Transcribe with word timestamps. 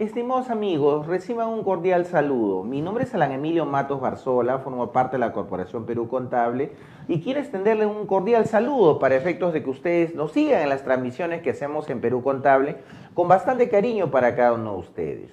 Estimados 0.00 0.50
amigos, 0.50 1.06
reciban 1.06 1.50
un 1.50 1.62
cordial 1.62 2.04
saludo. 2.04 2.64
Mi 2.64 2.82
nombre 2.82 3.04
es 3.04 3.14
Alan 3.14 3.30
Emilio 3.30 3.64
Matos 3.64 4.00
Barzola, 4.00 4.58
formo 4.58 4.90
parte 4.90 5.12
de 5.14 5.20
la 5.20 5.30
Corporación 5.30 5.86
Perú 5.86 6.08
Contable 6.08 6.72
y 7.06 7.20
quiero 7.20 7.38
extenderle 7.38 7.86
un 7.86 8.04
cordial 8.08 8.46
saludo 8.46 8.98
para 8.98 9.14
efectos 9.14 9.52
de 9.52 9.62
que 9.62 9.70
ustedes 9.70 10.16
nos 10.16 10.32
sigan 10.32 10.62
en 10.62 10.68
las 10.68 10.82
transmisiones 10.82 11.42
que 11.42 11.50
hacemos 11.50 11.88
en 11.90 12.00
Perú 12.00 12.24
Contable 12.24 12.78
con 13.14 13.28
bastante 13.28 13.68
cariño 13.68 14.10
para 14.10 14.34
cada 14.34 14.54
uno 14.54 14.72
de 14.72 14.78
ustedes. 14.78 15.30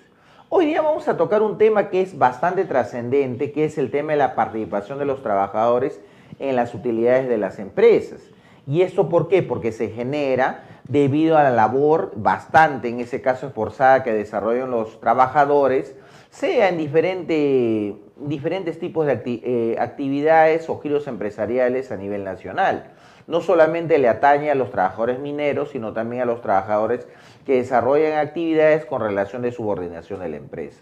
Hoy 0.50 0.68
día 0.68 0.84
vamos 0.84 1.08
a 1.08 1.18
tocar 1.18 1.42
un 1.42 1.58
tema 1.58 1.90
que 1.90 2.04
es 2.04 2.16
bastante 2.16 2.64
trascendente, 2.64 3.52
que 3.52 3.66
es 3.66 3.80
el 3.80 3.90
tema 3.90 4.12
de 4.12 4.20
la 4.20 4.36
participación 4.36 5.00
de 5.00 5.06
los 5.06 5.24
trabajadores 5.24 6.00
en 6.38 6.56
las 6.56 6.76
utilidades 6.76 7.28
de 7.28 7.40
las 7.40 7.58
empresas. 7.58 8.30
¿Y 8.68 8.82
esto 8.82 9.10
por 9.10 9.28
qué? 9.28 9.44
Porque 9.44 9.72
se 9.72 9.90
genera 9.90 10.64
debido 10.88 11.38
a 11.38 11.44
la 11.44 11.52
labor 11.52 12.12
bastante, 12.16 12.90
en 12.90 13.00
ese 13.00 13.22
caso 13.22 13.48
esforzada, 13.48 14.04
que 14.04 14.14
desarrollan 14.14 14.72
los 14.72 15.00
trabajadores, 15.00 15.96
sea 16.30 16.70
en 16.70 16.78
diferentes 16.78 18.80
tipos 18.80 19.06
de 19.06 19.22
eh, 19.26 19.76
actividades 19.80 20.70
o 20.70 20.80
giros 20.80 21.08
empresariales 21.08 21.92
a 21.92 21.98
nivel 21.98 22.24
nacional. 22.24 22.92
No 23.28 23.42
solamente 23.42 23.98
le 23.98 24.10
atañe 24.10 24.52
a 24.52 24.56
los 24.56 24.72
trabajadores 24.72 25.20
mineros, 25.20 25.72
sino 25.72 25.94
también 25.94 26.24
a 26.24 26.26
los 26.26 26.42
trabajadores 26.42 27.08
que 27.46 27.58
desarrollan 27.58 28.18
actividades 28.18 28.86
con 28.86 29.02
relación 29.02 29.42
de 29.42 29.52
subordinación 29.52 30.22
de 30.22 30.30
la 30.30 30.38
empresa. 30.38 30.82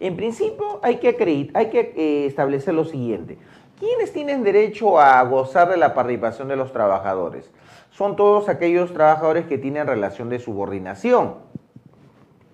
En 0.00 0.16
principio 0.16 0.80
hay 0.82 0.96
que, 0.96 1.50
hay 1.54 1.70
que 1.70 1.92
eh, 1.96 2.26
establecer 2.26 2.74
lo 2.74 2.84
siguiente. 2.84 3.38
¿Quiénes 3.78 4.10
tienen 4.10 4.42
derecho 4.42 4.98
a 4.98 5.22
gozar 5.24 5.68
de 5.68 5.76
la 5.76 5.92
participación 5.92 6.48
de 6.48 6.56
los 6.56 6.72
trabajadores? 6.72 7.50
Son 7.90 8.16
todos 8.16 8.48
aquellos 8.48 8.94
trabajadores 8.94 9.44
que 9.44 9.58
tienen 9.58 9.86
relación 9.86 10.30
de 10.30 10.38
subordinación. 10.38 11.34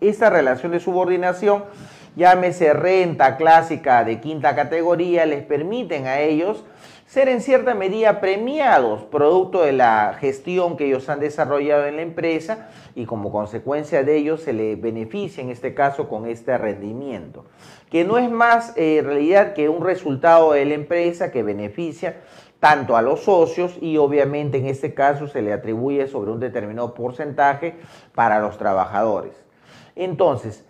Esa 0.01 0.31
relación 0.31 0.73
de 0.73 0.81
subordinación, 0.81 1.62
llámese 2.17 2.73
renta 2.73 3.37
clásica 3.37 4.03
de 4.03 4.20
quinta 4.20 4.56
categoría, 4.56 5.25
les 5.25 5.45
permiten 5.45 6.09
a 6.09 6.19
ellos 6.19 6.64
ser 7.12 7.28
en 7.28 7.42
cierta 7.42 7.74
medida 7.74 8.22
premiados 8.22 9.02
producto 9.02 9.60
de 9.60 9.72
la 9.72 10.16
gestión 10.18 10.78
que 10.78 10.86
ellos 10.86 11.10
han 11.10 11.20
desarrollado 11.20 11.84
en 11.84 11.96
la 11.96 12.02
empresa 12.02 12.70
y 12.94 13.05
como 13.05 13.30
consecuencia 13.30 14.02
de 14.02 14.16
ello 14.16 14.38
se 14.38 14.55
les 14.55 14.80
beneficia 14.80 15.42
en 15.42 15.50
este 15.50 15.74
caso 15.74 16.08
con 16.08 16.27
este 16.27 16.56
rendimiento, 16.56 17.44
que 17.90 18.06
no 18.06 18.16
es 18.16 18.30
más 18.30 18.72
eh, 18.77 19.02
realidad 19.05 19.52
que 19.52 19.68
un 19.68 19.84
resultado 19.84 20.52
de 20.52 20.64
la 20.64 20.72
empresa 20.72 21.30
que 21.30 21.42
beneficia 21.42 22.22
tanto 22.60 22.96
a 22.96 23.02
los 23.02 23.24
socios 23.24 23.77
y 23.83 23.98
obviamente 23.98 24.56
en 24.56 24.64
este 24.64 24.94
caso 24.94 25.28
se 25.28 25.42
le 25.42 25.52
atribuye 25.52 26.06
sobre 26.06 26.30
un 26.30 26.40
determinado 26.40 26.94
porcentaje 26.94 27.74
para 28.14 28.40
los 28.40 28.56
trabajadores. 28.56 29.34
Entonces, 29.96 30.64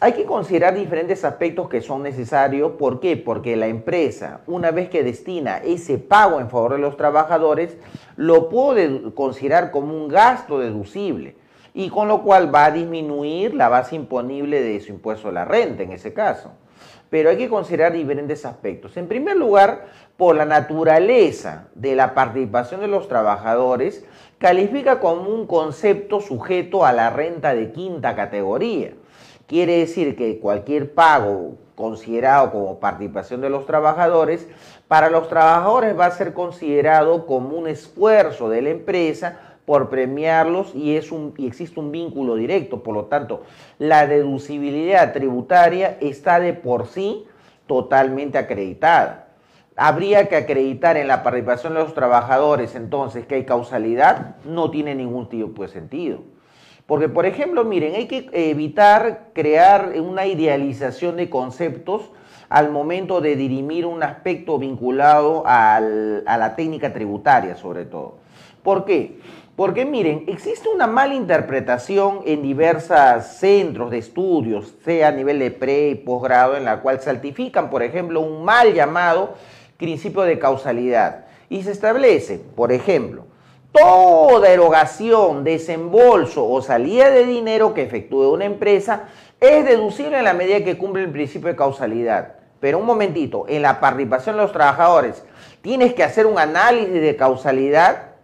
hay 0.00 0.12
que 0.12 0.24
considerar 0.24 0.74
diferentes 0.74 1.24
aspectos 1.24 1.68
que 1.68 1.80
son 1.80 2.02
necesarios. 2.02 2.72
¿Por 2.72 3.00
qué? 3.00 3.16
Porque 3.16 3.56
la 3.56 3.66
empresa, 3.66 4.42
una 4.46 4.70
vez 4.70 4.88
que 4.88 5.02
destina 5.02 5.58
ese 5.58 5.98
pago 5.98 6.40
en 6.40 6.50
favor 6.50 6.74
de 6.74 6.78
los 6.78 6.96
trabajadores, 6.96 7.76
lo 8.16 8.48
puede 8.48 9.12
considerar 9.14 9.70
como 9.72 9.94
un 9.94 10.08
gasto 10.08 10.60
deducible 10.60 11.36
y 11.74 11.90
con 11.90 12.06
lo 12.06 12.22
cual 12.22 12.54
va 12.54 12.66
a 12.66 12.70
disminuir 12.70 13.54
la 13.54 13.68
base 13.68 13.96
imponible 13.96 14.62
de 14.62 14.80
su 14.80 14.92
impuesto 14.92 15.28
a 15.28 15.32
la 15.32 15.44
renta 15.44 15.82
en 15.82 15.92
ese 15.92 16.12
caso. 16.12 16.52
Pero 17.10 17.30
hay 17.30 17.36
que 17.36 17.48
considerar 17.48 17.92
diferentes 17.92 18.44
aspectos. 18.44 18.96
En 18.96 19.08
primer 19.08 19.36
lugar, 19.36 19.86
por 20.16 20.36
la 20.36 20.44
naturaleza 20.44 21.68
de 21.74 21.96
la 21.96 22.14
participación 22.14 22.82
de 22.82 22.88
los 22.88 23.08
trabajadores, 23.08 24.04
califica 24.38 25.00
como 25.00 25.30
un 25.30 25.46
concepto 25.46 26.20
sujeto 26.20 26.84
a 26.84 26.92
la 26.92 27.10
renta 27.10 27.54
de 27.54 27.72
quinta 27.72 28.14
categoría. 28.14 28.92
Quiere 29.48 29.78
decir 29.78 30.14
que 30.14 30.38
cualquier 30.38 30.92
pago 30.92 31.56
considerado 31.74 32.50
como 32.50 32.80
participación 32.80 33.40
de 33.40 33.48
los 33.48 33.64
trabajadores, 33.64 34.46
para 34.88 35.08
los 35.08 35.28
trabajadores 35.28 35.98
va 35.98 36.06
a 36.06 36.10
ser 36.10 36.34
considerado 36.34 37.24
como 37.24 37.56
un 37.56 37.66
esfuerzo 37.68 38.50
de 38.50 38.60
la 38.60 38.70
empresa 38.70 39.38
por 39.64 39.88
premiarlos 39.88 40.74
y, 40.74 40.96
es 40.96 41.12
un, 41.12 41.34
y 41.38 41.46
existe 41.46 41.78
un 41.80 41.92
vínculo 41.92 42.34
directo. 42.34 42.82
Por 42.82 42.94
lo 42.94 43.04
tanto, 43.04 43.44
la 43.78 44.06
deducibilidad 44.06 45.12
tributaria 45.12 45.96
está 46.00 46.40
de 46.40 46.52
por 46.52 46.86
sí 46.88 47.24
totalmente 47.66 48.36
acreditada. 48.36 49.28
Habría 49.76 50.28
que 50.28 50.36
acreditar 50.36 50.96
en 50.96 51.06
la 51.06 51.22
participación 51.22 51.74
de 51.74 51.80
los 51.80 51.94
trabajadores 51.94 52.74
entonces 52.74 53.24
que 53.24 53.36
hay 53.36 53.44
causalidad, 53.44 54.36
no 54.44 54.70
tiene 54.70 54.94
ningún 54.94 55.28
tipo 55.28 55.62
de 55.62 55.68
sentido. 55.68 56.18
Porque, 56.88 57.10
por 57.10 57.26
ejemplo, 57.26 57.64
miren, 57.64 57.96
hay 57.96 58.06
que 58.06 58.30
evitar 58.32 59.28
crear 59.34 59.92
una 60.00 60.24
idealización 60.24 61.18
de 61.18 61.28
conceptos 61.28 62.10
al 62.48 62.70
momento 62.70 63.20
de 63.20 63.36
dirimir 63.36 63.84
un 63.84 64.02
aspecto 64.02 64.58
vinculado 64.58 65.42
a 65.44 65.80
la 65.80 66.56
técnica 66.56 66.90
tributaria, 66.94 67.56
sobre 67.56 67.84
todo. 67.84 68.14
¿Por 68.62 68.86
qué? 68.86 69.20
Porque 69.54 69.84
miren, 69.84 70.24
existe 70.28 70.70
una 70.70 70.86
mala 70.86 71.12
interpretación 71.12 72.20
en 72.24 72.40
diversos 72.40 73.26
centros 73.38 73.90
de 73.90 73.98
estudios, 73.98 74.74
sea 74.82 75.08
a 75.08 75.12
nivel 75.12 75.40
de 75.40 75.50
pre 75.50 75.90
y 75.90 75.94
posgrado, 75.94 76.56
en 76.56 76.64
la 76.64 76.80
cual 76.80 77.00
certifican, 77.00 77.68
por 77.68 77.82
ejemplo, 77.82 78.22
un 78.22 78.46
mal 78.46 78.72
llamado 78.72 79.34
principio 79.76 80.22
de 80.22 80.38
causalidad. 80.38 81.26
Y 81.50 81.64
se 81.64 81.72
establece, 81.72 82.38
por 82.38 82.72
ejemplo, 82.72 83.27
toda 83.72 84.48
erogación, 84.50 85.44
desembolso 85.44 86.48
o 86.48 86.62
salida 86.62 87.10
de 87.10 87.24
dinero 87.24 87.74
que 87.74 87.82
efectúe 87.82 88.32
una 88.32 88.44
empresa 88.44 89.04
es 89.40 89.64
deducible 89.64 90.18
en 90.18 90.24
la 90.24 90.34
medida 90.34 90.64
que 90.64 90.78
cumple 90.78 91.04
el 91.04 91.10
principio 91.10 91.48
de 91.48 91.56
causalidad. 91.56 92.34
Pero 92.60 92.78
un 92.78 92.86
momentito, 92.86 93.44
en 93.48 93.62
la 93.62 93.78
participación 93.78 94.36
de 94.36 94.42
los 94.42 94.52
trabajadores, 94.52 95.24
tienes 95.62 95.94
que 95.94 96.02
hacer 96.02 96.26
un 96.26 96.38
análisis 96.38 97.00
de 97.00 97.16
causalidad. 97.16 98.14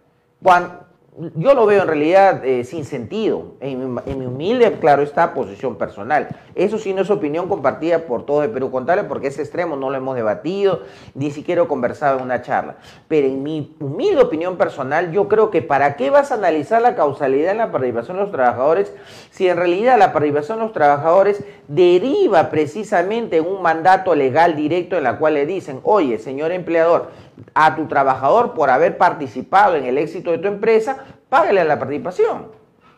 Yo 1.35 1.53
lo 1.53 1.65
veo 1.65 1.81
en 1.81 1.87
realidad 1.87 2.43
eh, 2.43 2.65
sin 2.65 2.83
sentido, 2.83 3.53
en, 3.61 3.93
mi 3.93 4.25
humilde, 4.25 4.69
claro 4.79 5.01
está, 5.01 5.33
posición 5.33 5.77
personal. 5.77 6.27
Eso 6.55 6.77
sí 6.77 6.93
no 6.93 7.03
es 7.03 7.09
opinión 7.09 7.47
compartida 7.47 7.99
por 7.99 8.25
todos 8.25 8.41
de 8.41 8.49
Perú 8.49 8.69
Contable, 8.69 9.05
porque 9.05 9.27
ese 9.27 9.41
extremo 9.41 9.77
no 9.77 9.89
lo 9.89 9.95
hemos 9.95 10.15
debatido, 10.15 10.81
ni 11.13 11.31
siquiera 11.31 11.63
he 11.63 11.67
conversado 11.67 12.17
en 12.17 12.23
una 12.23 12.41
charla. 12.41 12.75
Pero 13.07 13.27
en 13.27 13.43
mi 13.43 13.75
humilde 13.79 14.21
opinión 14.21 14.57
personal, 14.57 15.11
yo 15.13 15.29
creo 15.29 15.51
que 15.51 15.61
para 15.61 15.95
qué 15.95 16.09
vas 16.09 16.31
a 16.31 16.35
analizar 16.35 16.81
la 16.81 16.95
causalidad 16.95 17.51
en 17.51 17.59
la 17.59 17.71
participación 17.71 18.17
de 18.17 18.23
los 18.23 18.31
trabajadores, 18.31 18.93
si 19.31 19.47
en 19.47 19.55
realidad 19.55 19.97
la 19.97 20.11
participación 20.11 20.57
de 20.57 20.65
los 20.65 20.73
trabajadores 20.73 21.45
deriva 21.69 22.49
precisamente 22.49 23.37
en 23.37 23.47
un 23.47 23.61
mandato 23.61 24.15
legal 24.15 24.57
directo 24.57 24.97
en 24.97 25.03
la 25.03 25.17
cual 25.17 25.35
le 25.35 25.45
dicen, 25.45 25.79
oye, 25.83 26.19
señor 26.19 26.51
empleador, 26.51 27.09
a 27.53 27.75
tu 27.75 27.87
trabajador 27.87 28.53
por 28.53 28.69
haber 28.69 28.97
participado 28.97 29.75
en 29.75 29.85
el 29.85 29.97
éxito 29.97 30.31
de 30.31 30.37
tu 30.37 30.47
empresa, 30.47 31.04
págale 31.29 31.63
la 31.63 31.79
participación. 31.79 32.47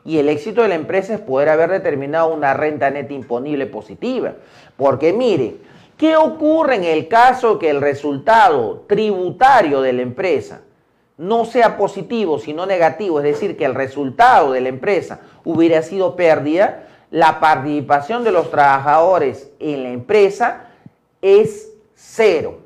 Y 0.06 0.20
el 0.20 0.30
éxito 0.30 0.62
de 0.62 0.70
la 0.70 0.76
empresa 0.76 1.16
es 1.16 1.20
poder 1.20 1.50
haber 1.50 1.70
determinado 1.70 2.34
una 2.34 2.54
renta 2.54 2.90
neta 2.90 3.14
imponible 3.14 3.66
positiva. 3.66 4.36
Porque 4.78 5.12
mire, 5.12 5.58
¿qué 5.98 6.16
ocurre 6.16 6.76
en 6.76 6.86
el 6.86 7.08
caso 7.08 7.60
que 7.60 7.70
el 7.70 7.82
resultado 7.82 8.86
tributario 8.88 9.82
de 9.82 9.94
la 9.94 10.02
empresa 10.02 10.62
no 11.18 11.44
sea 11.46 11.76
positivo, 11.78 12.40
sino 12.40 12.66
negativo? 12.66 13.20
Es 13.20 13.26
decir, 13.26 13.58
que 13.58 13.66
el 13.66 13.76
resultado 13.76 14.54
de 14.54 14.62
la 14.62 14.70
empresa 14.70 15.20
hubiera 15.44 15.82
sido 15.82 16.16
pérdida, 16.16 16.88
la 17.12 17.40
participación 17.40 18.24
de 18.24 18.32
los 18.32 18.50
trabajadores 18.50 19.52
en 19.60 19.84
la 19.84 19.90
empresa 19.90 20.68
es 21.22 21.70
cero 21.96 22.60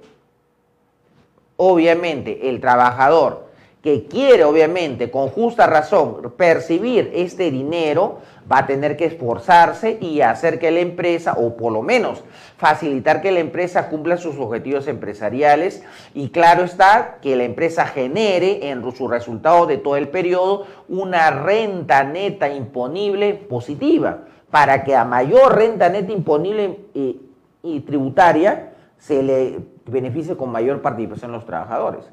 obviamente 1.63 2.49
el 2.49 2.59
trabajador 2.59 3.50
que 3.81 4.05
quiere 4.05 4.43
obviamente 4.43 5.09
con 5.09 5.29
justa 5.29 5.65
razón 5.65 6.33
percibir 6.37 7.11
este 7.15 7.49
dinero 7.49 8.19
va 8.51 8.59
a 8.59 8.65
tener 8.67 8.95
que 8.95 9.05
esforzarse 9.05 9.97
y 9.99 10.21
hacer 10.21 10.59
que 10.59 10.69
la 10.71 10.81
empresa, 10.81 11.33
o 11.33 11.55
por 11.57 11.71
lo 11.71 11.81
menos 11.81 12.23
facilitar 12.57 13.21
que 13.21 13.31
la 13.31 13.39
empresa 13.39 13.89
cumpla 13.89 14.17
sus 14.17 14.37
objetivos 14.37 14.87
empresariales 14.87 15.83
y 16.13 16.29
claro 16.29 16.63
está 16.63 17.17
que 17.21 17.35
la 17.35 17.43
empresa 17.43 17.85
genere 17.87 18.69
en 18.69 18.83
su 18.91 19.07
resultado 19.07 19.65
de 19.65 19.77
todo 19.77 19.95
el 19.95 20.09
periodo 20.09 20.67
una 20.87 21.31
renta 21.31 22.03
neta 22.03 22.49
imponible 22.49 23.33
positiva 23.33 24.25
para 24.51 24.83
que 24.83 24.95
a 24.95 25.05
mayor 25.05 25.55
renta 25.55 25.89
neta 25.89 26.11
imponible 26.11 26.77
y, 26.93 27.19
y 27.63 27.79
tributaria 27.79 28.73
se 28.99 29.23
le 29.23 29.59
beneficie 29.87 30.37
con 30.37 30.51
mayor 30.51 30.81
participación 30.83 31.31
los 31.31 31.45
trabajadores. 31.45 32.05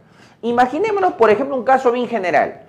Imaginémonos, 0.42 1.14
por 1.14 1.30
ejemplo, 1.30 1.56
un 1.56 1.64
caso 1.64 1.90
bien 1.92 2.08
general. 2.08 2.62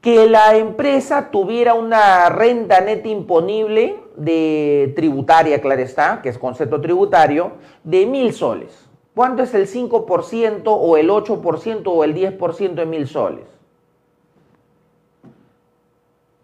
Que 0.00 0.28
la 0.28 0.56
empresa 0.56 1.30
tuviera 1.30 1.74
una 1.74 2.28
renta 2.28 2.80
neta 2.80 3.08
imponible 3.08 4.00
de 4.16 4.92
tributaria, 4.96 5.60
claro 5.60 5.80
está, 5.80 6.20
que 6.22 6.28
es 6.28 6.38
concepto 6.38 6.80
tributario, 6.80 7.52
de 7.84 8.06
mil 8.06 8.32
soles. 8.32 8.88
¿Cuánto 9.14 9.42
es 9.42 9.54
el 9.54 9.68
5% 9.68 10.62
o 10.66 10.96
el 10.96 11.10
8% 11.10 11.82
o 11.86 12.04
el 12.04 12.14
10% 12.14 12.74
de 12.74 12.86
mil 12.86 13.06
soles? 13.06 13.46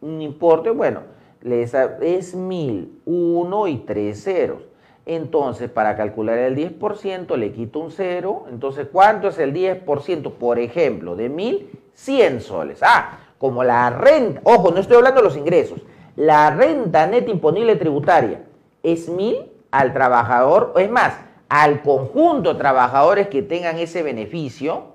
Un 0.01 0.23
importe, 0.23 0.71
bueno, 0.71 1.03
es 1.43 2.35
1000, 2.35 3.01
1 3.05 3.67
y 3.69 3.79
3 3.79 4.23
ceros. 4.23 4.68
Entonces, 5.09 5.71
para 5.71 5.97
calcular 5.97 6.37
el 6.37 6.55
10%, 6.55 7.35
le 7.37 7.51
quito 7.53 7.79
un 7.79 7.91
cero. 7.91 8.45
Entonces, 8.51 8.89
¿cuánto 8.93 9.29
es 9.29 9.39
el 9.39 9.55
10%, 9.55 10.33
por 10.33 10.59
ejemplo, 10.59 11.17
de 11.17 11.31
1000? 11.31 11.71
100 11.95 12.41
soles. 12.43 12.81
Ah, 12.83 13.19
como 13.39 13.65
la 13.65 13.89
renta, 13.89 14.43
ojo, 14.45 14.71
no 14.71 14.81
estoy 14.81 14.99
hablando 14.99 15.23
de 15.23 15.25
los 15.25 15.37
ingresos. 15.39 15.81
La 16.15 16.51
renta 16.51 17.07
neta 17.07 17.31
imponible 17.31 17.77
tributaria 17.77 18.43
es 18.83 19.09
1000 19.09 19.51
al 19.71 19.95
trabajador, 19.95 20.73
o 20.77 20.79
es 20.79 20.91
más, 20.91 21.15
al 21.49 21.81
conjunto 21.81 22.53
de 22.53 22.61
trabajadores 22.61 23.29
que 23.29 23.41
tengan 23.41 23.79
ese 23.79 24.03
beneficio, 24.03 24.89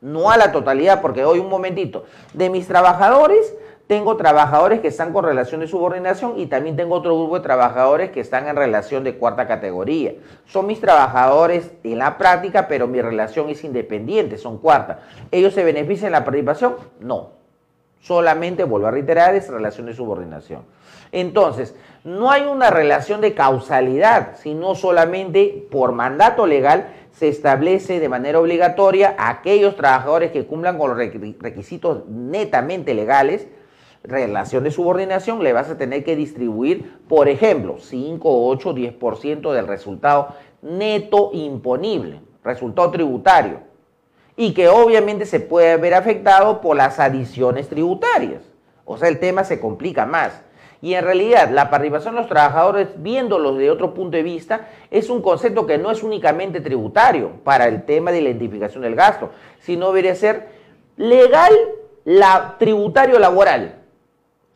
no 0.00 0.30
a 0.30 0.38
la 0.38 0.50
totalidad, 0.50 1.02
porque 1.02 1.26
hoy 1.26 1.40
un 1.40 1.50
momentito, 1.50 2.04
de 2.32 2.48
mis 2.48 2.66
trabajadores, 2.66 3.54
tengo 3.88 4.18
trabajadores 4.18 4.80
que 4.80 4.88
están 4.88 5.14
con 5.14 5.24
relación 5.24 5.62
de 5.62 5.66
subordinación 5.66 6.34
y 6.38 6.46
también 6.46 6.76
tengo 6.76 6.94
otro 6.94 7.16
grupo 7.18 7.36
de 7.36 7.42
trabajadores 7.42 8.10
que 8.10 8.20
están 8.20 8.46
en 8.46 8.54
relación 8.54 9.02
de 9.02 9.16
cuarta 9.16 9.48
categoría. 9.48 10.12
Son 10.46 10.66
mis 10.66 10.78
trabajadores 10.78 11.72
en 11.82 11.98
la 11.98 12.18
práctica, 12.18 12.68
pero 12.68 12.86
mi 12.86 13.00
relación 13.00 13.48
es 13.48 13.64
independiente, 13.64 14.36
son 14.36 14.58
cuarta. 14.58 15.00
¿Ellos 15.30 15.54
se 15.54 15.64
benefician 15.64 16.12
de 16.12 16.18
la 16.18 16.24
participación? 16.24 16.76
No. 17.00 17.30
Solamente, 17.98 18.62
vuelvo 18.62 18.88
a 18.88 18.90
reiterar, 18.90 19.34
es 19.34 19.48
relación 19.48 19.86
de 19.86 19.94
subordinación. 19.94 20.64
Entonces, 21.10 21.74
no 22.04 22.30
hay 22.30 22.42
una 22.42 22.68
relación 22.68 23.22
de 23.22 23.32
causalidad, 23.32 24.36
sino 24.36 24.74
solamente 24.74 25.66
por 25.70 25.92
mandato 25.92 26.46
legal 26.46 26.88
se 27.12 27.28
establece 27.28 28.00
de 28.00 28.08
manera 28.10 28.38
obligatoria 28.38 29.16
a 29.18 29.30
aquellos 29.30 29.76
trabajadores 29.76 30.30
que 30.30 30.46
cumplan 30.46 30.76
con 30.76 30.90
los 30.90 30.98
requisitos 30.98 32.06
netamente 32.06 32.92
legales, 32.92 33.48
relación 34.04 34.64
de 34.64 34.70
subordinación, 34.70 35.42
le 35.42 35.52
vas 35.52 35.70
a 35.70 35.78
tener 35.78 36.04
que 36.04 36.16
distribuir, 36.16 36.98
por 37.08 37.28
ejemplo, 37.28 37.76
5, 37.78 38.48
8, 38.48 38.74
10% 38.74 39.52
del 39.52 39.66
resultado 39.66 40.34
neto 40.62 41.30
imponible, 41.32 42.20
resultado 42.42 42.90
tributario, 42.90 43.60
y 44.36 44.54
que 44.54 44.68
obviamente 44.68 45.26
se 45.26 45.40
puede 45.40 45.76
ver 45.76 45.94
afectado 45.94 46.60
por 46.60 46.76
las 46.76 47.00
adiciones 47.00 47.68
tributarias. 47.68 48.42
O 48.84 48.96
sea, 48.96 49.08
el 49.08 49.18
tema 49.18 49.44
se 49.44 49.60
complica 49.60 50.06
más. 50.06 50.42
Y 50.80 50.94
en 50.94 51.04
realidad, 51.04 51.50
la 51.50 51.70
participación 51.70 52.14
de 52.14 52.20
los 52.20 52.28
trabajadores, 52.28 52.88
viéndolos 52.98 53.58
de 53.58 53.70
otro 53.70 53.94
punto 53.94 54.16
de 54.16 54.22
vista, 54.22 54.68
es 54.90 55.10
un 55.10 55.22
concepto 55.22 55.66
que 55.66 55.76
no 55.76 55.90
es 55.90 56.04
únicamente 56.04 56.60
tributario 56.60 57.32
para 57.42 57.66
el 57.66 57.84
tema 57.84 58.12
de 58.12 58.22
la 58.22 58.28
identificación 58.28 58.82
del 58.82 58.94
gasto, 58.94 59.30
sino 59.58 59.88
debería 59.88 60.14
ser 60.14 60.48
legal, 60.96 61.52
la, 62.04 62.56
tributario 62.58 63.18
laboral, 63.18 63.77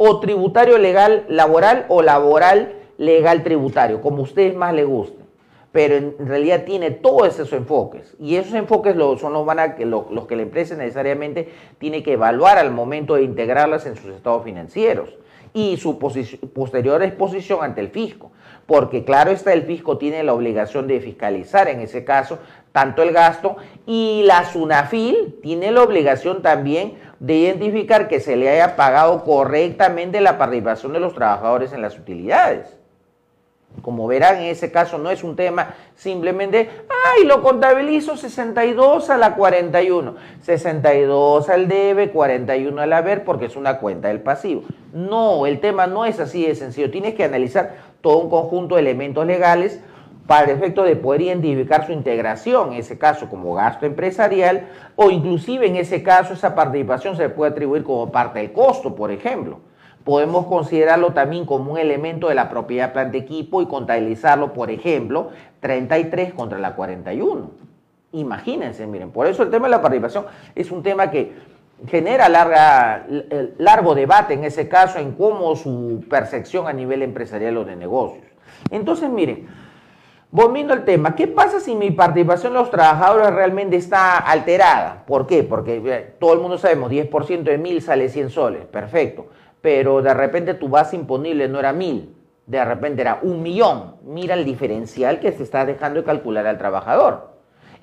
o 0.05 0.19
tributario 0.19 0.79
legal 0.79 1.25
laboral 1.29 1.87
o 1.89 2.03
laboral 2.03 2.73
legal 2.99 3.45
tributario, 3.45 4.01
como 4.01 4.19
a 4.19 4.23
ustedes 4.23 4.57
más 4.57 4.75
les 4.75 4.85
guste. 4.85 5.23
Pero 5.71 5.95
en 5.95 6.27
realidad 6.27 6.65
tiene 6.65 6.91
todos 6.91 7.29
esos 7.29 7.53
enfoques. 7.53 8.17
Y 8.19 8.35
esos 8.35 8.55
enfoques 8.55 8.97
son 9.21 9.33
los, 9.33 9.47
van 9.47 9.61
a, 9.61 9.77
los 9.79 10.27
que 10.27 10.35
la 10.35 10.43
empresa 10.43 10.75
necesariamente 10.75 11.51
tiene 11.79 12.03
que 12.03 12.15
evaluar 12.15 12.59
al 12.59 12.73
momento 12.73 13.15
de 13.15 13.23
integrarlas 13.23 13.87
en 13.87 13.95
sus 13.95 14.13
estados 14.13 14.43
financieros 14.43 15.17
y 15.55 15.77
su 15.77 15.99
posterior 16.01 17.01
exposición 17.05 17.61
ante 17.63 17.81
el 17.81 17.89
fisco. 17.89 18.33
Porque 18.67 19.05
claro 19.05 19.31
está, 19.31 19.53
el 19.53 19.63
fisco 19.63 19.99
tiene 19.99 20.25
la 20.25 20.35
obligación 20.35 20.89
de 20.89 21.01
fiscalizar 21.01 21.69
en 21.69 21.81
ese 21.81 22.05
caso 22.05 22.41
tanto 22.73 23.03
el 23.03 23.13
gasto 23.13 23.57
y 23.87 24.23
la 24.25 24.45
SUNAFIL 24.47 25.39
tiene 25.43 25.71
la 25.71 25.83
obligación 25.83 26.43
también 26.43 26.95
de 27.23 27.37
identificar 27.37 28.09
que 28.09 28.19
se 28.19 28.35
le 28.35 28.51
haya 28.51 28.75
pagado 28.75 29.23
correctamente 29.23 30.21
la 30.21 30.39
participación 30.39 30.93
de 30.93 30.99
los 30.99 31.15
trabajadores 31.15 31.73
en 31.73 31.81
las 31.81 31.97
utilidades. 31.97 32.77
Como 33.81 34.09
verán, 34.09 34.39
en 34.39 34.47
ese 34.47 34.73
caso 34.73 34.99
no 34.99 35.09
es 35.09 35.23
un 35.23 35.37
tema 35.37 35.77
simplemente, 35.95 36.69
ay, 36.91 37.25
lo 37.25 37.41
contabilizo 37.41 38.17
62 38.17 39.09
a 39.09 39.19
la 39.19 39.37
41, 39.37 40.17
62 40.43 41.49
al 41.49 41.69
debe, 41.69 42.11
41 42.11 42.83
al 42.83 42.93
haber, 42.93 43.23
porque 43.23 43.47
es 43.47 43.55
una 43.55 43.79
cuenta 43.79 44.09
del 44.09 44.21
pasivo. 44.21 44.65
No, 44.93 45.47
el 45.47 45.61
tema 45.61 45.87
no 45.87 46.05
es 46.05 46.19
así 46.19 46.45
de 46.45 46.57
sencillo. 46.57 46.91
Tienes 46.91 47.15
que 47.15 47.23
analizar 47.23 47.77
todo 48.01 48.19
un 48.19 48.31
conjunto 48.31 48.75
de 48.75 48.81
elementos 48.81 49.25
legales 49.25 49.81
para 50.27 50.51
el 50.51 50.57
efecto 50.57 50.85
de 50.85 50.97
poder 50.97 51.23
identificar 51.23 51.87
su 51.87 51.93
integración, 51.93 52.73
en 52.73 52.79
ese 52.79 52.99
caso 52.99 53.29
como 53.29 53.55
gasto 53.55 53.87
empresarial, 53.87 54.69
o 54.97 55.11
inclusive 55.11 55.67
en 55.67 55.77
ese 55.77 56.03
caso 56.03 56.35
esa 56.35 56.55
participación 56.55 57.17
se 57.17 57.29
puede 57.29 57.53
atribuir 57.53 57.83
como 57.83 58.11
parte 58.11 58.39
del 58.39 58.53
costo, 58.53 58.95
por 58.95 59.11
ejemplo 59.11 59.61
podemos 60.05 60.47
considerarlo 60.47 61.13
también 61.13 61.47
como 61.47 61.73
un 61.73 61.79
elemento 61.79 62.29
de 62.29 62.35
la 62.35 62.49
propiedad 62.49 62.93
plan 62.93 63.13
de 63.13 63.19
equipo 63.19 63.63
y 63.63 63.67
contabilizarlo, 63.67 64.53
por 64.53 64.71
ejemplo, 64.71 65.31
33 65.61 66.35
contra 66.35 66.59
la 66.59 66.75
41. 66.75 67.51
Imagínense, 68.13 68.87
miren, 68.87 69.11
por 69.11 69.27
eso 69.27 69.43
el 69.43 69.51
tema 69.51 69.67
de 69.67 69.71
la 69.71 69.81
participación 69.81 70.27
es 70.55 70.71
un 70.71 70.83
tema 70.83 71.11
que 71.11 71.33
genera 71.87 72.29
largo 73.59 73.95
debate 73.95 74.35
en 74.35 74.45
ese 74.45 74.69
caso 74.69 74.99
en 74.99 75.13
cómo 75.13 75.57
su 75.57 76.05
percepción 76.09 76.67
a 76.67 76.73
nivel 76.73 77.03
empresarial 77.03 77.57
o 77.57 77.65
de 77.65 77.77
negocios. 77.77 78.25
Entonces, 78.71 79.09
miren, 79.09 79.49
volviendo 80.33 80.73
al 80.73 80.85
tema, 80.85 81.15
¿qué 81.15 81.29
pasa 81.29 81.61
si 81.61 81.77
mi 81.77 81.93
participación 81.93 82.55
de 82.55 82.59
los 82.59 82.71
trabajadores 82.73 83.33
realmente 83.33 83.77
está 83.77 84.19
alterada? 84.19 85.05
¿Por 85.07 85.29
qué? 85.29 85.45
Porque 85.45 85.81
eh, 85.85 86.15
todo 86.19 86.33
el 86.33 86.41
mundo 86.41 86.59
sabemos, 86.59 86.91
10% 86.91 87.45
de 87.45 87.59
mil 87.59 87.81
sale 87.81 88.09
100 88.09 88.31
soles, 88.31 88.65
perfecto 88.65 89.29
pero 89.63 90.03
de 90.03 90.13
repente 90.13 90.55
tu 90.55 90.69
base 90.69 90.97
imponible 90.97 91.49
no 91.49 91.61
era 91.61 91.73
mil, 91.73 92.15
de 92.47 92.63
repente 92.65 93.01
era 93.01 93.21
un 93.23 93.43
millón. 93.43 93.95
Mira 94.05 94.35
el 94.35 94.45
diferencial 94.45 95.21
que 95.21 95.33
se 95.33 95.45
está 95.45 95.65
dejando 95.65 96.01
de 96.01 96.05
calcular 96.05 96.47
al 96.47 96.59
trabajador. 96.59 97.31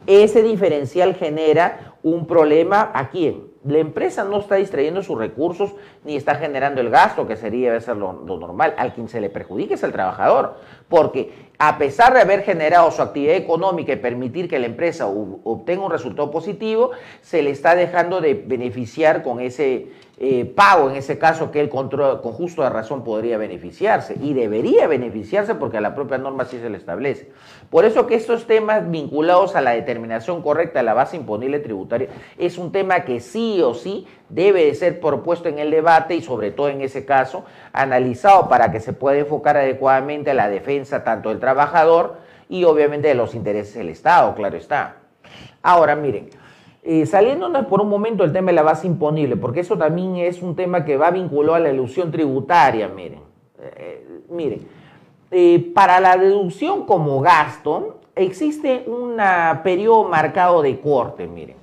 Ese 0.06 0.44
diferencial 0.44 1.16
genera 1.16 1.96
un 2.04 2.28
problema 2.28 2.92
a 2.94 3.10
quién? 3.10 3.50
La 3.66 3.80
empresa 3.80 4.24
no 4.24 4.40
está 4.40 4.56
distrayendo 4.56 5.04
sus 5.04 5.18
recursos 5.18 5.76
ni 6.06 6.16
está 6.16 6.36
generando 6.36 6.80
el 6.80 6.90
gasto, 6.90 7.28
que 7.28 7.36
sería 7.36 7.70
debe 7.70 7.82
ser 7.82 7.98
lo, 7.98 8.14
normal. 8.14 8.74
Al 8.78 8.94
quien 8.94 9.10
se 9.10 9.20
le 9.20 9.30
perjudique 9.30 9.74
es 9.74 9.84
el 9.84 9.92
trabajador, 9.92 10.56
porque 10.88 11.50
a 11.58 11.78
pesar 11.78 12.14
de 12.14 12.22
haber 12.22 12.44
generado 12.44 12.90
su 12.90 13.02
actividad 13.02 13.36
económica 13.36 13.92
y 13.92 13.98
permitir 13.98 14.48
que 14.48 14.60
la 14.60 14.66
empresa 14.66 15.08
obtenga 15.08 15.84
un 15.84 15.92
resultado 15.92 16.32
positivo, 16.32 16.92
se 17.22 17.42
le 17.42 17.50
está 17.50 17.76
dejando 17.76 18.22
de 18.22 18.34
beneficiar 18.34 19.24
con 19.24 19.42
ese 19.42 19.90
eh, 20.22 20.46
pago, 20.46 20.90
en 20.90 20.96
ese 20.96 21.18
caso 21.18 21.52
que 21.52 21.60
él 21.60 21.70
con 21.70 21.90
justo 21.90 22.62
de 22.62 22.70
razón 22.70 23.04
podría 23.04 23.38
beneficiarse 23.38 24.16
y 24.22 24.34
debería 24.34 24.88
beneficiarse 24.88 25.56
porque 25.56 25.78
a 25.78 25.82
la 25.82 25.96
propia 25.96 26.18
norma 26.18 26.46
sí 26.46 26.60
se 26.60 26.70
le 26.70 26.78
establece. 26.78 27.30
Por 27.70 27.84
eso 27.84 28.08
que 28.08 28.16
estos 28.16 28.46
temas 28.46 28.90
vinculados 28.90 29.56
a 29.56 29.62
la 29.62 29.72
determinación 29.72 30.42
correcta 30.42 30.80
de 30.80 30.84
la 30.84 30.94
base 30.94 31.18
imponible 31.18 31.60
tributaria 31.60 31.89
es 32.38 32.58
un 32.58 32.72
tema 32.72 33.02
que 33.02 33.20
sí 33.20 33.62
o 33.62 33.74
sí 33.74 34.08
debe 34.30 34.66
de 34.66 34.76
ser 34.76 35.00
propuesto 35.00 35.50
en 35.50 35.60
el 35.60 35.72
debate 35.72 36.16
y 36.16 36.22
sobre 36.22 36.52
todo 36.52 36.70
en 36.70 36.82
ese 36.82 37.06
caso 37.06 37.46
analizado 37.74 38.48
para 38.48 38.72
que 38.72 38.80
se 38.80 38.94
pueda 38.94 39.18
enfocar 39.18 39.58
adecuadamente 39.58 40.32
a 40.32 40.36
la 40.36 40.50
defensa 40.50 41.04
tanto 41.04 41.30
del 41.30 41.40
trabajador 41.40 42.18
y 42.48 42.64
obviamente 42.64 43.08
de 43.08 43.16
los 43.16 43.36
intereses 43.36 43.76
del 43.76 43.90
Estado, 43.90 44.34
claro 44.36 44.58
está. 44.58 44.98
Ahora 45.62 45.96
miren, 45.96 46.30
eh, 46.84 47.06
saliéndonos 47.06 47.66
por 47.66 47.82
un 47.82 47.90
momento 47.90 48.24
el 48.24 48.32
tema 48.32 48.48
de 48.48 48.54
la 48.54 48.64
base 48.64 48.88
imponible, 48.88 49.36
porque 49.36 49.60
eso 49.60 49.78
también 49.78 50.16
es 50.18 50.42
un 50.42 50.56
tema 50.56 50.86
que 50.86 50.98
va 50.98 51.12
vinculado 51.12 51.56
a 51.56 51.60
la 51.60 51.70
ilusión 51.70 52.12
tributaria, 52.12 52.88
miren. 52.88 53.20
Eh, 53.62 54.24
miren, 54.30 54.68
eh, 55.32 55.72
para 55.76 56.00
la 56.00 56.18
deducción 56.18 56.86
como 56.86 57.20
gasto 57.20 58.00
existe 58.16 58.86
un 58.88 59.18
periodo 59.64 60.06
marcado 60.06 60.62
de 60.62 60.80
corte, 60.80 61.28
miren 61.28 61.59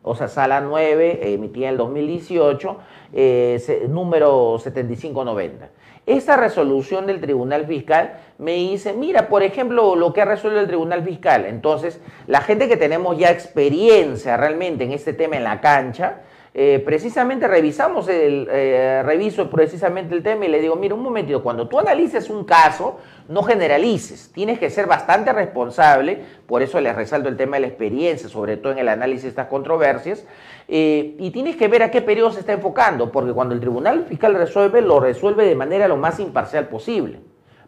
o 0.03 0.15
sea, 0.15 0.29
sala 0.29 0.62
9, 0.62 1.33
emitida 1.33 1.65
en 1.65 1.71
el 1.74 1.77
2018, 1.77 2.77
eh, 3.12 3.88
número 3.89 4.57
7590. 4.57 5.80
Esta 6.12 6.36
resolución 6.36 7.08
del 7.08 7.22
Tribunal 7.22 7.65
Fiscal 7.65 8.15
me 8.38 8.56
dice, 8.56 8.91
mira, 8.91 9.30
por 9.30 9.44
ejemplo, 9.44 9.96
lo 9.96 10.12
que 10.12 10.22
ha 10.22 10.25
resuelto 10.25 10.60
el 10.60 10.68
Tribunal 10.68 11.06
Fiscal. 11.06 11.46
Entonces, 11.46 12.01
la 12.27 12.41
gente 12.41 12.68
que 12.68 12.75
tenemos 12.75 13.18
ya 13.18 13.32
experiencia 13.32 14.36
realmente 14.36 14.84
en 14.84 14.91
este 14.91 15.13
tema 15.13 15.38
en 15.38 15.46
la 15.46 15.62
cancha, 15.62 16.18
eh, 16.53 16.81
precisamente 16.84 17.48
revisamos 17.48 18.10
el, 18.10 18.46
eh, 18.51 19.01
reviso 19.05 19.50
precisamente 19.50 20.13
el 20.13 20.22
tema 20.22 20.46
y 20.46 20.50
le 20.50 20.60
digo, 20.60 20.75
mira, 20.75 20.96
un 20.96 21.01
momentito, 21.01 21.41
cuando 21.41 21.70
tú 21.70 21.79
analices 21.79 22.29
un 22.29 22.43
caso, 22.43 23.00
no 23.29 23.41
generalices, 23.43 24.31
tienes 24.34 24.60
que 24.60 24.70
ser 24.70 24.86
bastante 24.86 25.31
responsable, 25.31 26.22
por 26.48 26.62
eso 26.62 26.81
les 26.81 26.93
resalto 26.93 27.29
el 27.29 27.38
tema 27.38 27.55
de 27.55 27.62
la 27.62 27.67
experiencia, 27.67 28.27
sobre 28.27 28.58
todo 28.58 28.74
en 28.74 28.79
el 28.79 28.89
análisis 28.89 29.24
de 29.24 29.29
estas 29.29 29.48
controversias, 29.48 30.25
eh, 30.67 31.15
y 31.17 31.31
tienes 31.31 31.55
que 31.55 31.70
ver 31.70 31.84
a 31.84 31.91
qué 31.91 32.01
periodo 32.01 32.31
se 32.31 32.41
está 32.41 32.51
enfocando, 32.51 33.13
porque 33.13 33.31
cuando 33.31 33.53
el 33.53 33.62
Tribunal 33.62 34.05
Fiscal 34.10 34.34
resuelve, 34.36 34.81
lo 34.81 35.00
resuelve 35.00 35.46
de 35.46 35.55
manera 35.55 35.88
lo 35.88 35.96
más 35.96 36.20
imparcial 36.20 36.67
posible, 36.67 37.22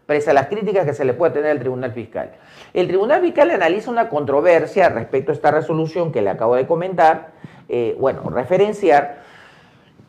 pese 0.06 0.30
a 0.30 0.34
las 0.34 0.48
críticas 0.48 0.84
que 0.84 0.94
se 0.94 1.04
le 1.04 1.14
puede 1.14 1.32
tener 1.32 1.50
al 1.50 1.58
Tribunal 1.58 1.92
Fiscal. 1.92 2.32
El 2.72 2.88
Tribunal 2.88 3.20
Fiscal 3.20 3.50
analiza 3.50 3.90
una 3.90 4.08
controversia 4.08 4.88
respecto 4.88 5.32
a 5.32 5.34
esta 5.34 5.50
resolución 5.50 6.12
que 6.12 6.22
le 6.22 6.30
acabo 6.30 6.56
de 6.56 6.66
comentar, 6.66 7.32
eh, 7.68 7.96
bueno, 7.98 8.28
referenciar, 8.30 9.22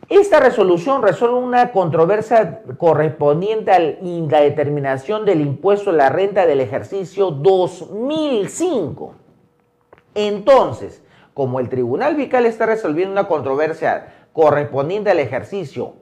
esta 0.07 0.39
resolución 0.39 1.01
resuelve 1.01 1.37
una 1.37 1.71
controversia 1.71 2.61
correspondiente 2.77 3.71
a 3.71 3.79
la 3.79 4.41
determinación 4.41 5.25
del 5.25 5.41
impuesto 5.41 5.89
a 5.89 5.93
la 5.93 6.09
renta 6.09 6.45
del 6.45 6.61
ejercicio 6.61 7.31
2005. 7.31 9.15
Entonces, 10.13 11.01
como 11.33 11.59
el 11.59 11.69
Tribunal 11.69 12.15
Fiscal 12.15 12.45
está 12.45 12.67
resolviendo 12.67 13.13
una 13.13 13.27
controversia 13.27 14.27
correspondiente 14.31 15.09
al 15.09 15.19
ejercicio 15.19 15.95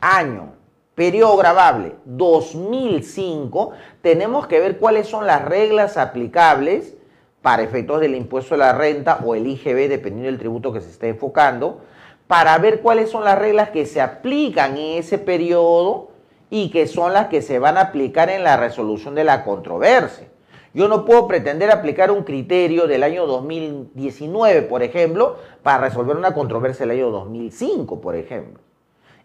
año, 0.00 0.54
periodo 0.94 1.36
grabable 1.36 1.94
2005, 2.04 3.72
tenemos 4.02 4.46
que 4.46 4.60
ver 4.60 4.78
cuáles 4.78 5.08
son 5.08 5.26
las 5.26 5.44
reglas 5.44 5.96
aplicables 5.96 6.96
para 7.40 7.62
efectos 7.62 8.00
del 8.00 8.14
impuesto 8.14 8.54
a 8.54 8.58
la 8.58 8.72
renta 8.72 9.20
o 9.24 9.34
el 9.34 9.46
IGB, 9.46 9.88
dependiendo 9.88 10.26
del 10.26 10.38
tributo 10.38 10.72
que 10.72 10.80
se 10.80 10.90
esté 10.90 11.08
enfocando, 11.08 11.80
para 12.26 12.56
ver 12.58 12.80
cuáles 12.80 13.10
son 13.10 13.24
las 13.24 13.38
reglas 13.38 13.70
que 13.70 13.84
se 13.84 14.00
aplican 14.00 14.76
en 14.76 14.98
ese 14.98 15.18
periodo 15.18 16.10
y 16.50 16.70
que 16.70 16.86
son 16.86 17.12
las 17.12 17.28
que 17.28 17.42
se 17.42 17.58
van 17.58 17.78
a 17.78 17.82
aplicar 17.82 18.30
en 18.30 18.44
la 18.44 18.56
resolución 18.56 19.14
de 19.14 19.24
la 19.24 19.44
controversia. 19.44 20.28
Yo 20.74 20.88
no 20.88 21.04
puedo 21.04 21.26
pretender 21.26 21.70
aplicar 21.70 22.10
un 22.10 22.22
criterio 22.22 22.86
del 22.86 23.02
año 23.02 23.26
2019, 23.26 24.62
por 24.62 24.82
ejemplo, 24.82 25.36
para 25.62 25.84
resolver 25.84 26.16
una 26.16 26.32
controversia 26.32 26.86
del 26.86 26.98
año 26.98 27.10
2005, 27.10 28.00
por 28.00 28.14
ejemplo. 28.14 28.62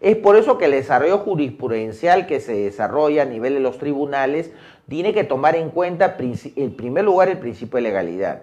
Es 0.00 0.16
por 0.16 0.36
eso 0.36 0.58
que 0.58 0.66
el 0.66 0.72
desarrollo 0.72 1.18
jurisprudencial 1.18 2.26
que 2.26 2.40
se 2.40 2.54
desarrolla 2.54 3.22
a 3.22 3.26
nivel 3.26 3.54
de 3.54 3.60
los 3.60 3.78
tribunales 3.78 4.52
tiene 4.88 5.12
que 5.12 5.24
tomar 5.24 5.56
en 5.56 5.70
cuenta, 5.70 6.16
en 6.18 6.76
primer 6.76 7.04
lugar, 7.04 7.28
el 7.28 7.38
principio 7.38 7.76
de 7.76 7.82
legalidad. 7.82 8.42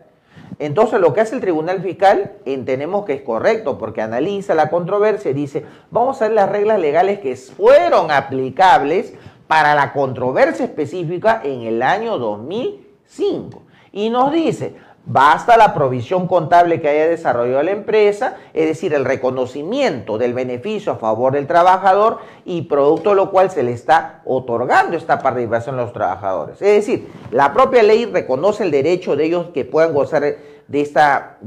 Entonces, 0.60 1.00
lo 1.00 1.14
que 1.14 1.22
hace 1.22 1.36
el 1.36 1.42
Tribunal 1.42 1.82
Fiscal 1.82 2.34
entendemos 2.46 3.06
que 3.06 3.14
es 3.14 3.22
correcto 3.22 3.78
porque 3.78 4.02
analiza 4.02 4.54
la 4.54 4.70
controversia 4.70 5.32
y 5.32 5.34
dice, 5.34 5.66
vamos 5.92 6.22
a 6.22 6.26
ver 6.26 6.34
las 6.34 6.50
reglas 6.50 6.80
legales 6.80 7.20
que 7.20 7.36
fueron 7.36 8.12
aplicables 8.12 9.14
para 9.48 9.76
la 9.76 9.94
controversia 9.94 10.66
específica 10.66 11.42
en 11.44 11.62
el 11.62 11.82
año 11.82 12.18
2005. 12.18 13.64
Y 13.92 14.10
nos 14.10 14.32
dice, 14.32 14.76
Basta 15.08 15.56
la 15.56 15.76
provisión 15.76 16.28
contable 16.28 16.82
que 16.82 16.90
haya 16.90 17.08
desarrollado 17.08 17.62
la 17.62 17.72
empresa, 17.72 18.38
es 18.54 18.66
decir, 18.66 18.92
el 18.96 19.06
reconocimiento 19.06 20.18
del 20.18 20.34
beneficio 20.34 20.94
a 20.94 20.96
favor 20.96 21.34
del 21.34 21.46
trabajador 21.46 22.18
y 22.44 22.64
producto 22.64 23.12
de 23.12 23.18
lo 23.18 23.30
cual 23.30 23.52
se 23.52 23.62
le 23.62 23.72
está 23.72 24.22
otorgando 24.26 24.98
esta 24.98 25.20
participación 25.20 25.76
a 25.76 25.84
los 25.84 25.94
trabajadores. 25.94 26.60
Es 26.60 26.86
decir, 26.86 27.08
la 27.30 27.54
propia 27.54 27.84
ley 27.84 28.06
reconoce 28.06 28.64
el 28.64 28.72
derecho 28.72 29.16
de 29.16 29.26
ellos 29.26 29.48
que 29.54 29.64
puedan 29.64 29.94
gozar 29.94 30.24
de 30.24 30.82
esta 30.82 31.38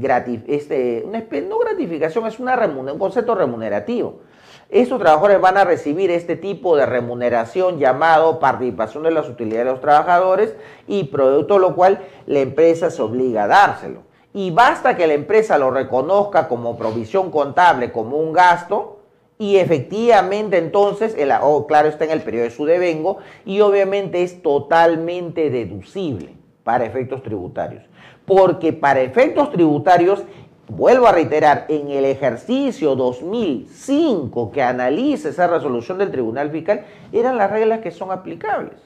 este, 0.47 1.05
no 1.45 1.59
gratificación, 1.59 2.25
es 2.27 2.39
una 2.39 2.55
un 2.55 2.97
concepto 2.97 3.35
remunerativo 3.35 4.21
estos 4.69 4.99
trabajadores 4.99 5.41
van 5.41 5.57
a 5.57 5.63
recibir 5.63 6.11
este 6.11 6.35
tipo 6.35 6.77
de 6.77 6.85
remuneración 6.85 7.79
llamado 7.79 8.39
participación 8.39 9.03
de 9.03 9.11
las 9.11 9.27
utilidades 9.27 9.65
de 9.65 9.71
los 9.71 9.81
trabajadores 9.81 10.55
y 10.87 11.05
producto 11.05 11.57
lo 11.57 11.75
cual 11.75 12.01
la 12.27 12.39
empresa 12.39 12.91
se 12.91 13.01
obliga 13.01 13.45
a 13.45 13.47
dárselo. 13.47 14.03
Y 14.31 14.51
basta 14.51 14.95
que 14.95 15.07
la 15.07 15.13
empresa 15.13 15.57
lo 15.57 15.71
reconozca 15.71 16.47
como 16.47 16.77
provisión 16.77 17.31
contable, 17.31 17.91
como 17.91 18.17
un 18.17 18.31
gasto, 18.31 18.99
y 19.39 19.55
efectivamente 19.55 20.57
entonces, 20.57 21.15
el, 21.17 21.31
oh, 21.41 21.65
claro, 21.65 21.87
está 21.87 22.05
en 22.05 22.11
el 22.11 22.21
periodo 22.21 22.43
de 22.43 22.51
su 22.51 22.65
devengo 22.65 23.19
y 23.45 23.61
obviamente 23.61 24.21
es 24.21 24.43
totalmente 24.43 25.49
deducible 25.49 26.35
para 26.63 26.85
efectos 26.85 27.23
tributarios. 27.23 27.85
Porque 28.25 28.73
para 28.73 29.01
efectos 29.01 29.49
tributarios 29.51 30.23
vuelvo 30.69 31.07
a 31.07 31.11
reiterar, 31.11 31.65
en 31.67 31.89
el 31.89 32.05
ejercicio 32.05 32.95
2005 32.95 34.51
que 34.51 34.61
analiza 34.61 35.29
esa 35.29 35.47
resolución 35.47 35.97
del 35.97 36.11
Tribunal 36.11 36.51
Fiscal, 36.51 36.85
eran 37.11 37.37
las 37.37 37.51
reglas 37.51 37.81
que 37.81 37.91
son 37.91 38.11
aplicables. 38.11 38.79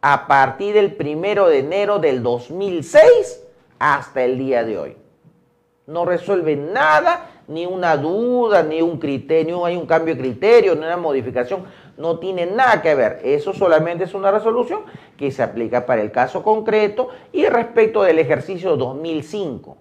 a 0.08 0.28
partir 0.28 0.72
del 0.74 0.94
primero 0.94 1.48
de 1.48 1.58
enero 1.58 1.98
del 1.98 2.22
2006 2.22 3.42
hasta 3.80 4.22
el 4.22 4.38
día 4.38 4.62
de 4.62 4.78
hoy. 4.78 4.96
No 5.88 6.04
resuelve 6.04 6.54
nada, 6.54 7.42
ni 7.48 7.66
una 7.66 7.96
duda, 7.96 8.62
ni 8.62 8.80
un 8.82 9.00
criterio, 9.00 9.64
hay 9.64 9.74
un 9.74 9.84
cambio 9.84 10.14
de 10.14 10.20
criterio, 10.20 10.76
ni 10.76 10.82
una 10.82 10.96
modificación, 10.96 11.64
no 11.96 12.20
tiene 12.20 12.46
nada 12.46 12.82
que 12.82 12.94
ver. 12.94 13.18
Eso 13.24 13.52
solamente 13.52 14.04
es 14.04 14.14
una 14.14 14.30
resolución 14.30 14.82
que 15.16 15.32
se 15.32 15.42
aplica 15.42 15.86
para 15.86 16.02
el 16.02 16.12
caso 16.12 16.44
concreto 16.44 17.08
y 17.32 17.46
respecto 17.46 18.04
del 18.04 18.20
ejercicio 18.20 18.76
2005. 18.76 19.76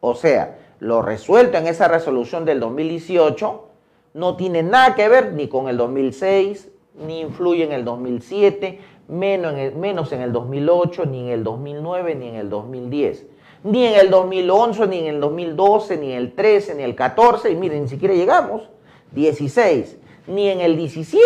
O 0.00 0.14
sea, 0.16 0.58
lo 0.80 1.00
resuelto 1.00 1.56
en 1.56 1.66
esa 1.66 1.88
resolución 1.88 2.44
del 2.44 2.60
2018 2.60 3.68
no 4.12 4.36
tiene 4.36 4.62
nada 4.62 4.94
que 4.94 5.08
ver 5.08 5.32
ni 5.32 5.48
con 5.48 5.70
el 5.70 5.78
2006, 5.78 6.68
ni 7.06 7.20
influye 7.20 7.64
en 7.64 7.72
el 7.72 7.86
2007, 7.86 8.80
menos 9.10 9.52
en, 9.52 9.58
el, 9.58 9.74
menos 9.74 10.12
en 10.12 10.22
el 10.22 10.32
2008, 10.32 11.06
ni 11.06 11.20
en 11.20 11.28
el 11.28 11.44
2009, 11.44 12.14
ni 12.14 12.28
en 12.28 12.34
el 12.36 12.48
2010. 12.48 13.26
Ni 13.64 13.86
en 13.86 14.00
el 14.00 14.10
2011, 14.10 14.86
ni 14.86 14.98
en 15.00 15.06
el 15.06 15.20
2012, 15.20 15.96
ni 15.98 16.12
en 16.12 16.18
el 16.18 16.32
13, 16.34 16.74
ni 16.76 16.82
el 16.82 16.94
14, 16.94 17.50
y 17.50 17.56
miren, 17.56 17.82
ni 17.82 17.88
siquiera 17.88 18.14
llegamos. 18.14 18.70
16, 19.12 19.98
ni 20.28 20.48
en 20.48 20.60
el 20.60 20.76
17, 20.76 21.20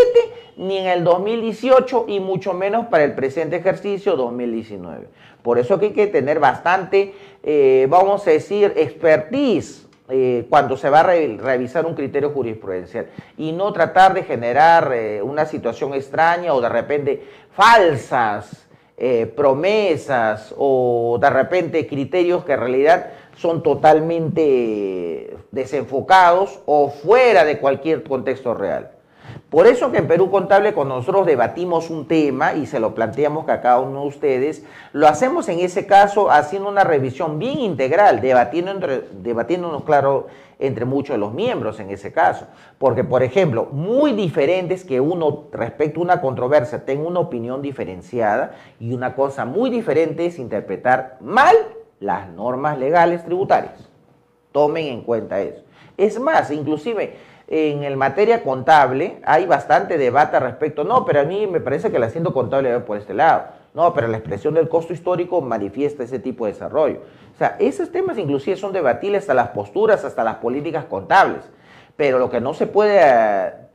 ni 0.57 0.79
en 0.79 0.87
el 0.87 1.05
2018, 1.05 2.07
y 2.09 2.19
mucho 2.21 2.55
menos 2.55 2.87
para 2.87 3.05
el 3.05 3.15
presente 3.15 3.57
ejercicio 3.57 4.17
2019. 4.17 5.09
Por 5.43 5.59
eso 5.59 5.79
que 5.79 5.87
hay 5.87 5.93
que 5.93 6.07
tener 6.07 6.41
bastante, 6.41 7.15
eh, 7.43 7.87
vamos 7.91 8.27
a 8.27 8.31
decir, 8.31 8.73
expertise 8.77 9.84
eh, 10.11 10.47
cuando 10.51 10.77
se 10.77 10.91
va 10.91 11.01
a 11.01 11.03
revisar 11.03 11.87
un 11.87 11.95
criterio 11.95 12.29
jurisprudencial 12.31 13.07
y 13.39 13.53
no 13.53 13.73
tratar 13.73 14.13
de 14.13 14.23
generar 14.23 14.93
eh, 14.93 15.23
una 15.23 15.47
situación 15.47 15.95
extraña 15.95 16.53
o 16.53 16.61
de 16.61 16.69
repente 16.69 17.25
falsas 17.53 18.67
eh, 18.99 19.25
promesas 19.35 20.55
o 20.59 21.19
de 21.19 21.31
repente 21.31 21.87
criterios 21.87 22.45
que 22.45 22.53
en 22.53 22.61
realidad 22.61 23.11
son 23.37 23.63
totalmente 23.63 25.37
desenfocados 25.51 26.61
o 26.67 26.91
fuera 26.91 27.45
de 27.45 27.59
cualquier 27.59 28.03
contexto 28.05 28.53
real. 28.53 28.94
Por 29.55 29.69
eso 29.69 29.93
que 29.93 29.99
en 29.99 30.09
Perú 30.09 30.33
Contable 30.33 30.75
cuando 30.75 30.97
nosotros 30.97 31.27
debatimos 31.27 31.89
un 31.89 32.09
tema 32.09 32.55
y 32.55 32.67
se 32.67 32.81
lo 32.81 32.93
planteamos 32.93 33.49
a 33.49 33.61
cada 33.61 33.79
uno 33.79 34.01
de 34.01 34.09
ustedes, 34.09 34.65
lo 34.93 35.07
hacemos 35.07 35.49
en 35.49 35.61
ese 35.61 35.87
caso 35.87 36.29
haciendo 36.29 36.69
una 36.69 36.83
revisión 36.83 37.39
bien 37.39 37.61
integral, 37.61 38.21
debatiendo 38.21 38.73
entre, 38.73 39.03
debatiéndonos, 39.13 39.85
claro, 39.85 40.27
entre 40.59 40.87
muchos 40.87 41.15
de 41.15 41.19
los 41.19 41.33
miembros 41.33 41.79
en 41.79 41.91
ese 41.91 42.11
caso. 42.11 42.49
Porque, 42.79 43.05
por 43.05 43.23
ejemplo, 43.23 43.69
muy 43.71 44.13
diferente 44.13 44.75
es 44.75 44.85
que 44.85 45.01
uno 45.01 45.45
respecto 45.53 46.01
a 46.01 46.03
una 46.03 46.21
controversia 46.21 46.85
tenga 46.85 47.07
una 47.07 47.21
opinión 47.21 47.63
diferenciada 47.63 48.57
y 48.81 48.93
una 48.93 49.15
cosa 49.15 49.45
muy 49.45 49.71
diferente 49.71 50.27
es 50.27 50.41
interpretar 50.41 51.19
mal 51.21 51.55
las 52.01 52.29
normas 52.29 52.77
legales 52.77 53.25
tributarias. 53.25 53.89
Tomen 54.51 54.87
en 54.87 55.03
cuenta 55.03 55.41
eso. 55.41 55.63
Es 55.97 56.19
más, 56.19 56.51
inclusive 56.51 57.15
en 57.47 57.85
el 57.85 57.97
materia 57.97 58.43
contable 58.43 59.21
hay 59.25 59.47
bastante 59.47 59.99
debate 59.99 60.41
respecto, 60.41 60.85
no, 60.85 61.05
pero 61.05 61.21
a 61.21 61.25
mí 61.25 61.47
me 61.47 61.61
parece 61.61 61.91
que 61.91 61.99
el 61.99 62.03
asiento 62.03 62.33
contable 62.33 62.73
va 62.73 62.85
por 62.85 62.97
este 62.97 63.15
lado. 63.15 63.45
No, 63.75 63.93
pero 63.93 64.07
la 64.07 64.19
expresión 64.19 64.55
del 64.55 64.69
costo 64.69 64.93
histórico 64.93 65.41
manifiesta 65.41 66.05
ese 66.05 66.21
tipo 66.21 66.47
de 66.47 66.53
desarrollo. 66.53 67.01
O 67.35 67.39
sea, 67.39 67.57
esos 67.59 67.91
temas 67.91 68.17
inclusive 68.19 68.57
son 68.57 68.73
debatibles 68.73 69.23
hasta 69.23 69.35
las 69.35 69.49
posturas, 69.49 70.05
hasta 70.05 70.23
las 70.23 70.37
políticas 70.37 70.85
contables. 70.85 71.51
Pero 71.97 72.21
lo 72.21 72.31
que 72.31 72.41
no 72.41 72.55
se 72.55 72.69
puede 72.69 73.01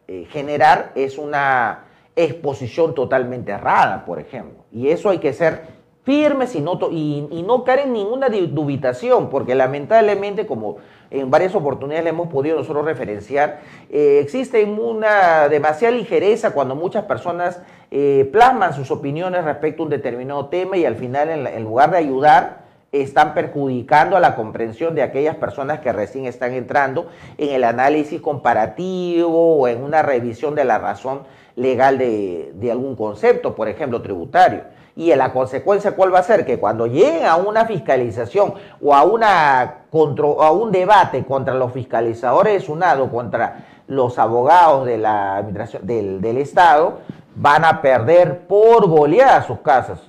eh, 0.07 0.25
generar 0.29 0.93
es 0.95 1.17
una 1.17 1.85
exposición 2.15 2.95
totalmente 2.95 3.51
errada, 3.51 4.05
por 4.05 4.19
ejemplo. 4.19 4.63
Y 4.71 4.89
eso 4.89 5.09
hay 5.09 5.19
que 5.19 5.33
ser 5.33 5.78
firmes 6.09 6.55
y 6.55 6.61
no, 6.61 6.79
y, 6.89 7.43
no 7.45 7.63
caer 7.63 7.81
en 7.81 7.93
ninguna 7.93 8.29
dubitación, 8.29 9.29
porque 9.29 9.53
lamentablemente, 9.53 10.47
como 10.47 10.77
en 11.11 11.29
varias 11.29 11.53
oportunidades 11.53 12.03
le 12.03 12.09
hemos 12.09 12.29
podido 12.29 12.57
nosotros 12.57 12.83
referenciar, 12.83 13.59
eh, 13.91 14.19
existe 14.23 14.63
una 14.63 15.47
demasiada 15.49 15.95
ligereza 15.95 16.49
cuando 16.49 16.75
muchas 16.75 17.03
personas 17.03 17.61
eh, 17.91 18.27
plasman 18.31 18.73
sus 18.73 18.89
opiniones 18.89 19.43
respecto 19.43 19.83
a 19.83 19.85
un 19.85 19.91
determinado 19.91 20.47
tema 20.47 20.77
y 20.77 20.85
al 20.85 20.95
final, 20.95 21.29
en, 21.29 21.63
lugar 21.63 21.91
de 21.91 21.97
ayudar, 21.97 22.61
están 22.91 23.35
perjudicando 23.35 24.17
a 24.17 24.19
la 24.19 24.35
comprensión 24.35 24.95
de 24.95 25.03
aquellas 25.03 25.35
personas 25.35 25.79
que 25.79 25.93
recién 25.93 26.25
están 26.25 26.53
entrando 26.53 27.05
en 27.37 27.49
el 27.49 27.63
análisis 27.63 28.19
comparativo 28.19 29.57
o 29.59 29.67
en 29.67 29.83
una 29.83 30.01
revisión 30.01 30.55
de 30.55 30.65
la 30.65 30.79
razón 30.79 31.21
legal 31.55 31.99
de, 31.99 32.51
de 32.55 32.71
algún 32.71 32.95
concepto, 32.95 33.53
por 33.53 33.69
ejemplo, 33.69 34.01
tributario. 34.01 34.78
Y 34.99 35.15
la 35.15 35.31
consecuencia, 35.31 35.95
¿cuál 35.95 36.13
va 36.13 36.19
a 36.19 36.23
ser? 36.23 36.45
Que 36.45 36.59
cuando 36.59 36.85
lleguen 36.85 37.25
a 37.25 37.37
una 37.37 37.65
fiscalización 37.65 38.55
o 38.83 38.93
a, 38.93 39.03
una, 39.03 39.61
a 39.61 40.51
un 40.51 40.71
debate 40.73 41.23
contra 41.23 41.53
los 41.53 41.71
fiscalizadores 41.71 42.51
de 42.51 42.59
SUNADO, 42.59 43.09
contra 43.09 43.63
los 43.87 44.19
abogados 44.19 44.85
de 44.85 44.97
la 44.97 45.37
administración, 45.37 45.87
del, 45.87 46.19
del 46.19 46.37
Estado, 46.39 46.99
van 47.33 47.63
a 47.63 47.81
perder 47.81 48.39
por 48.39 48.89
goleada 48.89 49.41
sus 49.43 49.59
casas, 49.59 50.01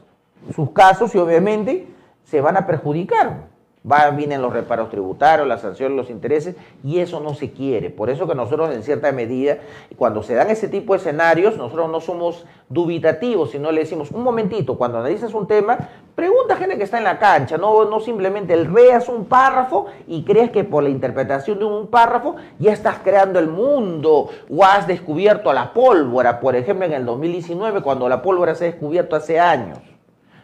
sus 0.57 0.73
casos 0.73 1.15
y 1.15 1.19
obviamente 1.19 1.87
se 2.25 2.41
van 2.41 2.57
a 2.57 2.67
perjudicar 2.67 3.50
vienen 3.83 4.43
los 4.43 4.53
reparos 4.53 4.91
tributarios, 4.91 5.49
las 5.49 5.63
sanciones, 5.63 5.97
los 5.97 6.11
intereses, 6.11 6.55
y 6.85 6.99
eso 6.99 7.21
no 7.21 7.35
se 7.35 7.51
quiere. 7.51 7.91
Por 7.91 8.11
eso 8.11 8.29
que 8.29 8.35
nosotros, 8.35 8.75
en 8.75 8.83
cierta 8.83 9.11
medida, 9.13 9.59
cuando 9.97 10.23
se 10.23 10.35
dan 10.35 10.51
ese 10.51 10.69
tipo 10.69 10.93
de 10.93 10.99
escenarios, 10.99 11.57
nosotros 11.57 11.91
no 11.91 12.01
somos 12.01 12.45
dubitativos, 12.69 13.51
sino 13.51 13.73
le 13.73 13.81
decimos, 13.81 14.11
un 14.11 14.23
momentito, 14.23 14.77
cuando 14.77 14.99
analizas 14.99 15.33
un 15.33 15.47
tema, 15.47 15.79
pregunta 16.15 16.55
a 16.55 16.57
gente 16.59 16.77
que 16.77 16.85
está 16.85 16.99
en 16.99 17.05
la 17.05 17.19
cancha, 17.19 17.57
no, 17.57 17.85
no 17.87 18.01
simplemente 18.01 18.55
leas 18.57 19.09
un 19.09 19.25
párrafo 19.25 19.87
y 20.07 20.25
crees 20.25 20.51
que 20.51 20.65
por 20.65 20.83
la 20.83 20.91
interpretación 20.91 21.59
de 21.59 21.65
un 21.65 21.87
párrafo 21.89 22.37
ya 22.59 22.73
estás 22.73 22.99
creando 23.03 23.39
el 23.39 23.49
mundo 23.49 24.29
o 24.51 24.65
has 24.65 24.87
descubierto 24.87 25.53
la 25.53 25.73
pólvora, 25.73 26.39
por 26.39 26.55
ejemplo, 26.55 26.85
en 26.85 26.93
el 26.93 27.07
2019, 27.07 27.81
cuando 27.81 28.09
la 28.09 28.21
pólvora 28.21 28.55
se 28.55 28.67
ha 28.67 28.71
descubierto 28.71 29.17
hace 29.17 29.41
años. 29.41 29.90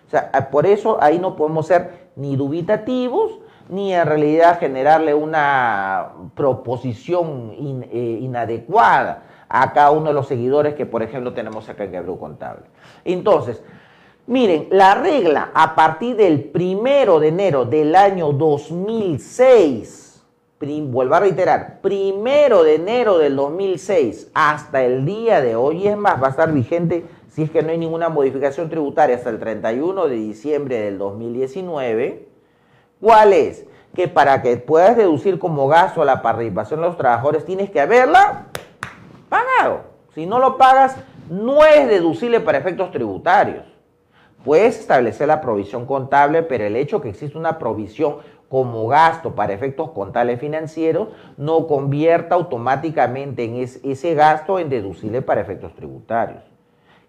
O 0.06 0.10
sea, 0.10 0.30
por 0.50 0.66
eso 0.66 0.98
ahí 1.00 1.18
no 1.18 1.34
podemos 1.34 1.66
ser 1.66 2.10
ni 2.16 2.36
dubitativos, 2.36 3.40
ni 3.68 3.92
en 3.92 4.06
realidad 4.06 4.58
generarle 4.58 5.14
una 5.14 6.12
proposición 6.34 7.52
eh, 7.90 8.18
inadecuada 8.20 9.25
a 9.48 9.72
cada 9.72 9.90
uno 9.90 10.06
de 10.08 10.14
los 10.14 10.28
seguidores 10.28 10.75
que, 10.75 10.86
por 10.86 11.02
ejemplo, 11.02 11.32
tenemos 11.32 11.68
acá 11.68 11.84
en 11.84 11.92
Quebrú 11.92 12.18
Contable. 12.18 12.66
Entonces, 13.04 13.62
miren, 14.26 14.68
la 14.70 14.94
regla 14.94 15.50
a 15.54 15.75
partir 15.75 16.16
del 16.16 16.44
primero 16.44 17.20
de 17.20 17.28
enero 17.28 17.64
del 17.64 17.94
año 17.94 18.32
2006, 18.32 20.25
vuelvo 20.58 21.14
a 21.14 21.20
reiterar, 21.20 21.80
primero 21.80 22.62
de 22.62 22.76
enero 22.76 23.18
del 23.18 23.36
2006 23.36 24.30
hasta 24.34 24.82
el 24.82 25.04
día 25.04 25.40
de 25.40 25.54
hoy, 25.54 25.86
es 25.86 25.96
más, 25.96 26.20
va 26.20 26.28
a 26.28 26.30
estar 26.30 26.52
vigente 26.52 27.04
si 27.37 27.43
es 27.43 27.50
que 27.50 27.62
no 27.62 27.69
hay 27.69 27.76
ninguna 27.76 28.09
modificación 28.09 28.71
tributaria 28.71 29.14
hasta 29.14 29.28
el 29.28 29.38
31 29.38 30.09
de 30.09 30.14
diciembre 30.14 30.81
del 30.81 30.97
2019, 30.97 32.26
¿cuál 32.99 33.35
es? 33.35 33.66
Que 33.95 34.09
para 34.09 34.40
que 34.40 34.57
puedas 34.57 34.97
deducir 34.97 35.38
como 35.38 35.69
gasto 35.69 36.02
la 36.02 36.23
participación 36.23 36.81
de 36.81 36.87
los 36.87 36.97
trabajadores 36.97 37.45
tienes 37.45 37.69
que 37.69 37.78
haberla 37.78 38.47
pagado. 39.28 39.83
Si 40.14 40.25
no 40.25 40.38
lo 40.38 40.57
pagas, 40.57 40.97
no 41.28 41.62
es 41.62 41.87
deducible 41.87 42.40
para 42.40 42.57
efectos 42.57 42.90
tributarios. 42.90 43.66
Puedes 44.43 44.81
establecer 44.81 45.28
la 45.28 45.43
provisión 45.43 45.85
contable, 45.85 46.43
pero 46.43 46.64
el 46.64 46.75
hecho 46.75 47.02
que 47.02 47.11
existe 47.11 47.37
una 47.37 47.59
provisión 47.59 48.16
como 48.49 48.88
gasto 48.88 49.35
para 49.35 49.52
efectos 49.52 49.90
contables 49.90 50.40
financieros 50.40 51.09
no 51.37 51.66
convierta 51.66 52.35
automáticamente 52.35 53.45
en 53.45 53.57
ese 53.57 54.14
gasto 54.14 54.59
en 54.59 54.71
deducible 54.71 55.21
para 55.21 55.43
efectos 55.43 55.75
tributarios. 55.75 56.55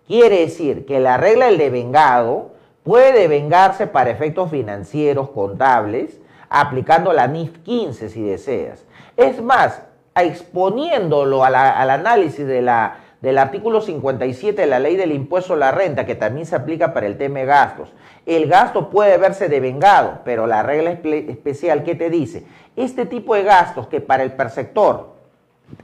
Quiere 0.08 0.40
decir 0.40 0.86
que 0.86 1.00
la 1.00 1.18
regla 1.18 1.48
del 1.48 1.58
devengado 1.58 2.52
puede 2.84 3.28
vengarse 3.28 3.88
para 3.88 4.10
efectos 4.10 4.50
financieros 4.50 5.30
contables 5.30 6.22
aplicando 6.50 7.12
la 7.12 7.28
NIF 7.28 7.58
15 7.60 8.10
si 8.10 8.24
deseas. 8.24 8.86
Es 9.18 9.42
más, 9.42 9.82
exponiéndolo 10.16 11.44
al 11.44 11.56
análisis 11.56 12.48
de 12.48 12.62
la, 12.62 13.00
del 13.22 13.38
artículo 13.38 13.82
57 13.82 14.62
de 14.62 14.68
la 14.68 14.80
ley 14.80 14.96
del 14.96 15.12
impuesto 15.12 15.54
a 15.54 15.58
la 15.58 15.72
renta, 15.72 16.06
que 16.06 16.16
también 16.16 16.46
se 16.46 16.56
aplica 16.56 16.94
para 16.94 17.08
el 17.08 17.18
tema 17.18 17.40
de 17.40 17.46
gastos. 17.46 17.94
El 18.26 18.48
gasto 18.48 18.90
puede 18.90 19.18
verse 19.18 19.50
devengado, 19.50 20.20
pero 20.24 20.48
la 20.48 20.64
regla 20.64 20.92
especial 20.92 21.84
que 21.84 21.96
te 21.96 22.10
dice, 22.10 22.46
este 22.76 23.06
tipo 23.06 23.36
de 23.36 23.44
gastos 23.44 23.88
que 23.88 24.02
para 24.02 24.24
el 24.24 24.32
perceptor, 24.34 25.16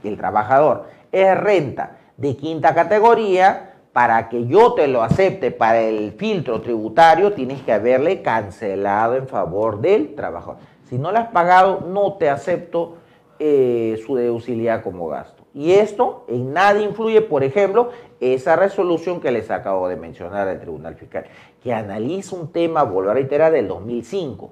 el 0.02 0.16
trabajador, 0.16 0.86
es 1.12 1.36
renta 1.38 1.98
de 2.16 2.36
quinta 2.36 2.74
categoría, 2.74 3.73
para 3.94 4.28
que 4.28 4.44
yo 4.48 4.74
te 4.74 4.88
lo 4.88 5.04
acepte 5.04 5.52
para 5.52 5.80
el 5.80 6.10
filtro 6.14 6.60
tributario, 6.60 7.32
tienes 7.32 7.62
que 7.62 7.72
haberle 7.72 8.22
cancelado 8.22 9.14
en 9.14 9.28
favor 9.28 9.80
del 9.80 10.16
trabajador. 10.16 10.56
Si 10.90 10.98
no 10.98 11.12
le 11.12 11.18
has 11.18 11.28
pagado, 11.28 11.80
no 11.86 12.14
te 12.14 12.28
acepto 12.28 12.96
eh, 13.38 14.02
su 14.04 14.16
deducibilidad 14.16 14.82
como 14.82 15.06
gasto. 15.06 15.44
Y 15.54 15.74
esto 15.74 16.24
en 16.26 16.52
nada 16.52 16.80
influye, 16.80 17.20
por 17.20 17.44
ejemplo, 17.44 17.90
esa 18.18 18.56
resolución 18.56 19.20
que 19.20 19.30
les 19.30 19.48
acabo 19.52 19.88
de 19.88 19.94
mencionar 19.94 20.48
del 20.48 20.58
Tribunal 20.58 20.96
Fiscal, 20.96 21.26
que 21.62 21.72
analiza 21.72 22.34
un 22.34 22.50
tema, 22.50 22.82
vuelvo 22.82 23.12
a 23.12 23.14
reiterar, 23.14 23.52
del 23.52 23.68
2005. 23.68 24.50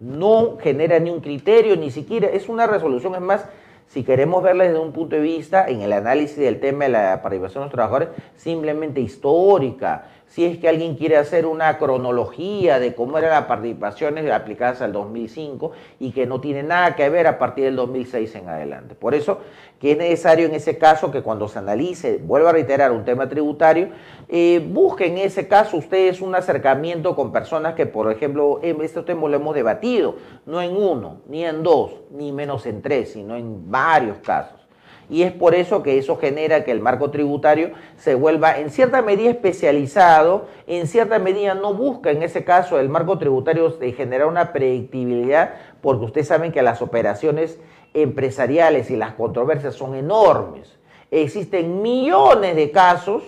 No 0.00 0.58
genera 0.60 0.98
ni 0.98 1.08
un 1.08 1.20
criterio, 1.20 1.76
ni 1.76 1.90
siquiera, 1.90 2.28
es 2.28 2.50
una 2.50 2.66
resolución, 2.66 3.14
es 3.14 3.22
más, 3.22 3.48
si 3.88 4.04
queremos 4.04 4.42
verla 4.42 4.64
desde 4.64 4.78
un 4.78 4.92
punto 4.92 5.16
de 5.16 5.22
vista 5.22 5.68
en 5.68 5.80
el 5.80 5.92
análisis 5.92 6.36
del 6.36 6.60
tema 6.60 6.84
de 6.84 6.90
la 6.90 7.22
participación 7.22 7.62
de 7.62 7.64
los 7.66 7.72
trabajadores, 7.72 8.08
simplemente 8.36 9.00
histórica, 9.00 10.06
si 10.28 10.44
es 10.44 10.58
que 10.58 10.68
alguien 10.68 10.96
quiere 10.96 11.16
hacer 11.16 11.46
una 11.46 11.78
cronología 11.78 12.78
de 12.78 12.94
cómo 12.94 13.18
eran 13.18 13.30
las 13.30 13.44
participaciones 13.44 14.30
aplicadas 14.30 14.82
al 14.82 14.92
2005 14.92 15.72
y 16.00 16.12
que 16.12 16.26
no 16.26 16.40
tiene 16.40 16.62
nada 16.62 16.96
que 16.96 17.08
ver 17.08 17.26
a 17.26 17.38
partir 17.38 17.64
del 17.64 17.76
2006 17.76 18.34
en 18.34 18.48
adelante. 18.48 18.94
Por 18.94 19.14
eso 19.14 19.38
que 19.80 19.92
es 19.92 19.98
necesario 19.98 20.46
en 20.46 20.54
ese 20.54 20.78
caso 20.78 21.10
que 21.10 21.22
cuando 21.22 21.48
se 21.48 21.58
analice, 21.58 22.18
vuelvo 22.18 22.48
a 22.48 22.52
reiterar, 22.52 22.92
un 22.92 23.04
tema 23.04 23.28
tributario, 23.28 23.90
eh, 24.28 24.66
busquen 24.66 25.18
en 25.18 25.26
ese 25.26 25.46
caso 25.46 25.76
ustedes 25.76 26.20
un 26.20 26.34
acercamiento 26.34 27.14
con 27.14 27.30
personas 27.30 27.74
que, 27.74 27.86
por 27.86 28.10
ejemplo, 28.10 28.60
este 28.62 29.02
tema 29.02 29.28
lo 29.28 29.36
hemos 29.36 29.54
debatido, 29.54 30.16
no 30.46 30.62
en 30.62 30.76
uno, 30.76 31.20
ni 31.28 31.44
en 31.44 31.62
dos, 31.62 31.92
ni 32.10 32.32
menos 32.32 32.64
en 32.66 32.80
tres, 32.80 33.12
sino 33.12 33.36
en 33.36 33.70
varios 33.70 34.18
casos. 34.18 34.65
Y 35.08 35.22
es 35.22 35.32
por 35.32 35.54
eso 35.54 35.82
que 35.82 35.98
eso 35.98 36.16
genera 36.16 36.64
que 36.64 36.72
el 36.72 36.80
marco 36.80 37.10
tributario 37.10 37.70
se 37.96 38.14
vuelva 38.14 38.58
en 38.58 38.70
cierta 38.70 39.02
medida 39.02 39.30
especializado, 39.30 40.46
en 40.66 40.88
cierta 40.88 41.18
medida 41.18 41.54
no 41.54 41.74
busca 41.74 42.10
en 42.10 42.22
ese 42.22 42.44
caso 42.44 42.80
el 42.80 42.88
marco 42.88 43.16
tributario 43.18 43.76
generar 43.96 44.26
una 44.26 44.52
predictibilidad, 44.52 45.54
porque 45.80 46.06
ustedes 46.06 46.28
saben 46.28 46.50
que 46.50 46.62
las 46.62 46.82
operaciones 46.82 47.60
empresariales 47.94 48.90
y 48.90 48.96
las 48.96 49.14
controversias 49.14 49.74
son 49.74 49.94
enormes. 49.94 50.76
Existen 51.10 51.82
millones 51.82 52.56
de 52.56 52.70
casos 52.72 53.22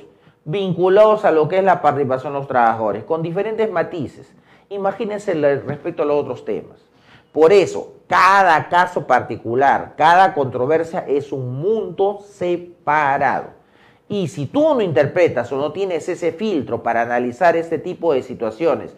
vinculados 0.45 1.25
a 1.25 1.31
lo 1.31 1.47
que 1.47 1.59
es 1.59 1.65
la 1.65 1.81
participación 1.81 2.33
de 2.33 2.39
los 2.41 2.49
trabajadores, 2.49 3.05
con 3.05 3.23
diferentes 3.23 3.71
matices. 3.71 4.33
Imagínense 4.69 5.35
respecto 5.35 6.03
a 6.03 6.07
los 6.07 6.23
otros 6.23 6.45
temas. 6.45 6.79
Por 7.33 7.53
eso, 7.53 7.95
cada 8.09 8.69
caso 8.69 9.07
particular, 9.07 9.95
cada 9.97 10.35
controversia 10.35 11.05
es 11.07 11.31
un 11.31 11.61
mundo 11.61 12.21
separado. 12.27 13.51
Y 14.09 14.29
si 14.29 14.47
tú 14.47 14.75
no 14.75 14.81
interpretas 14.81 15.53
o 15.53 15.59
no 15.59 15.73
tienes 15.73 16.09
ese 16.09 16.33
filtro 16.33 16.83
para 16.83 17.03
analizar 17.03 17.55
este 17.55 17.79
tipo 17.79 18.15
de 18.15 18.23
situaciones, 18.23 18.97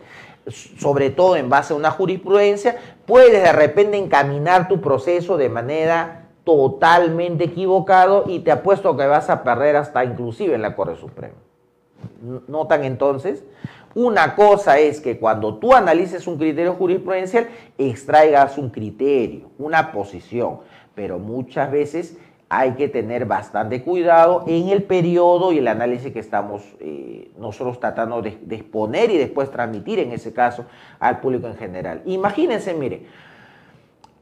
sobre 0.78 1.10
todo 1.10 1.36
en 1.36 1.50
base 1.50 1.72
a 1.72 1.76
una 1.76 1.90
jurisprudencia, 1.90 2.76
puedes 3.06 3.42
de 3.42 3.52
repente 3.52 3.98
encaminar 3.98 4.68
tu 4.68 4.80
proceso 4.80 5.36
de 5.36 5.48
manera 5.48 6.28
totalmente 6.44 7.44
equivocado 7.44 8.24
y 8.26 8.40
te 8.40 8.52
apuesto 8.52 8.96
que 8.96 9.06
vas 9.06 9.28
a 9.28 9.42
perder 9.42 9.76
hasta 9.76 10.04
inclusive 10.04 10.54
en 10.54 10.62
la 10.62 10.76
Corte 10.76 10.96
Suprema. 10.96 11.34
¿Notan 12.48 12.84
entonces? 12.84 13.44
Una 13.94 14.36
cosa 14.36 14.78
es 14.78 15.00
que 15.00 15.18
cuando 15.18 15.56
tú 15.56 15.74
analices 15.74 16.26
un 16.26 16.38
criterio 16.38 16.74
jurisprudencial, 16.74 17.48
extraigas 17.76 18.56
un 18.56 18.70
criterio, 18.70 19.50
una 19.58 19.90
posición, 19.90 20.60
pero 20.94 21.18
muchas 21.18 21.72
veces 21.72 22.16
hay 22.48 22.72
que 22.72 22.88
tener 22.88 23.26
bastante 23.26 23.82
cuidado 23.82 24.44
en 24.46 24.68
el 24.68 24.82
periodo 24.84 25.52
y 25.52 25.58
el 25.58 25.68
análisis 25.68 26.12
que 26.12 26.18
estamos 26.18 26.62
eh, 26.80 27.30
nosotros 27.38 27.78
tratando 27.78 28.22
de, 28.22 28.38
de, 28.42 28.56
exponer 28.56 29.10
y 29.10 29.18
después 29.18 29.50
transmitir 29.50 30.00
en 30.00 30.12
ese 30.12 30.32
caso 30.32 30.66
al 30.98 31.20
público 31.20 31.46
en 31.46 31.56
general. 31.56 32.02
Imagínense, 32.06 32.74
mire, 32.74 33.06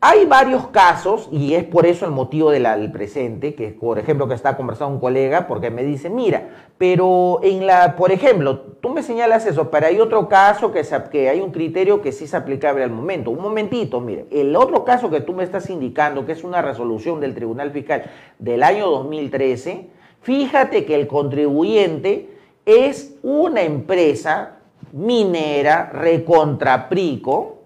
hay 0.01 0.27
varios 0.27 0.69
casos, 0.69 1.29
y 1.33 1.55
es 1.55 1.65
por 1.65 1.85
eso 1.85 2.05
el 2.05 2.13
motivo 2.13 2.53
del 2.53 2.93
presente, 2.93 3.55
que 3.55 3.71
por 3.71 3.99
ejemplo 3.99 4.29
que 4.29 4.35
está 4.35 4.57
conversando 4.57 4.95
un 4.95 5.01
colega, 5.01 5.49
porque 5.49 5.71
me 5.71 5.83
dice, 5.83 6.09
mira, 6.09 6.51
pero 6.79 7.41
en 7.43 7.67
la, 7.67 7.97
por 7.97 8.13
ejemplo, 8.13 8.61
tú 8.81 8.91
me 8.91 9.03
señalas 9.03 9.45
eso, 9.47 9.71
pero 9.73 9.89
hay 9.89 9.99
otro 9.99 10.29
caso 10.29 10.71
que, 10.71 10.83
que 11.11 11.29
hay 11.29 11.41
un 11.41 11.51
criterio 11.51 12.01
que 12.01 12.13
sí 12.13 12.25
es 12.25 12.35
aplicable 12.35 12.85
al 12.85 12.91
momento. 12.91 13.33
Un 13.33 13.43
momentito, 13.43 14.01
mire, 14.01 14.27
el 14.31 14.55
otro 14.55 14.85
caso 14.85 15.11
que 15.11 15.21
tú 15.21 15.33
me 15.33 15.43
estás 15.43 15.69
indicando, 15.69 16.25
que 16.25 16.33
es 16.33 16.45
una 16.45 16.63
resolución 16.63 17.21
del 17.21 17.35
Tribunal 17.35 17.73
Fiscal 17.73 18.05
del 18.39 18.63
año 18.63 18.87
2013, 18.87 19.89
fíjate 20.21 20.85
que 20.85 20.95
el 20.95 21.09
contribuyente 21.09 22.39
es 22.65 23.17
una 23.25 23.63
empresa 23.63 24.59
minera 24.93 25.91
recontraprico, 25.93 27.58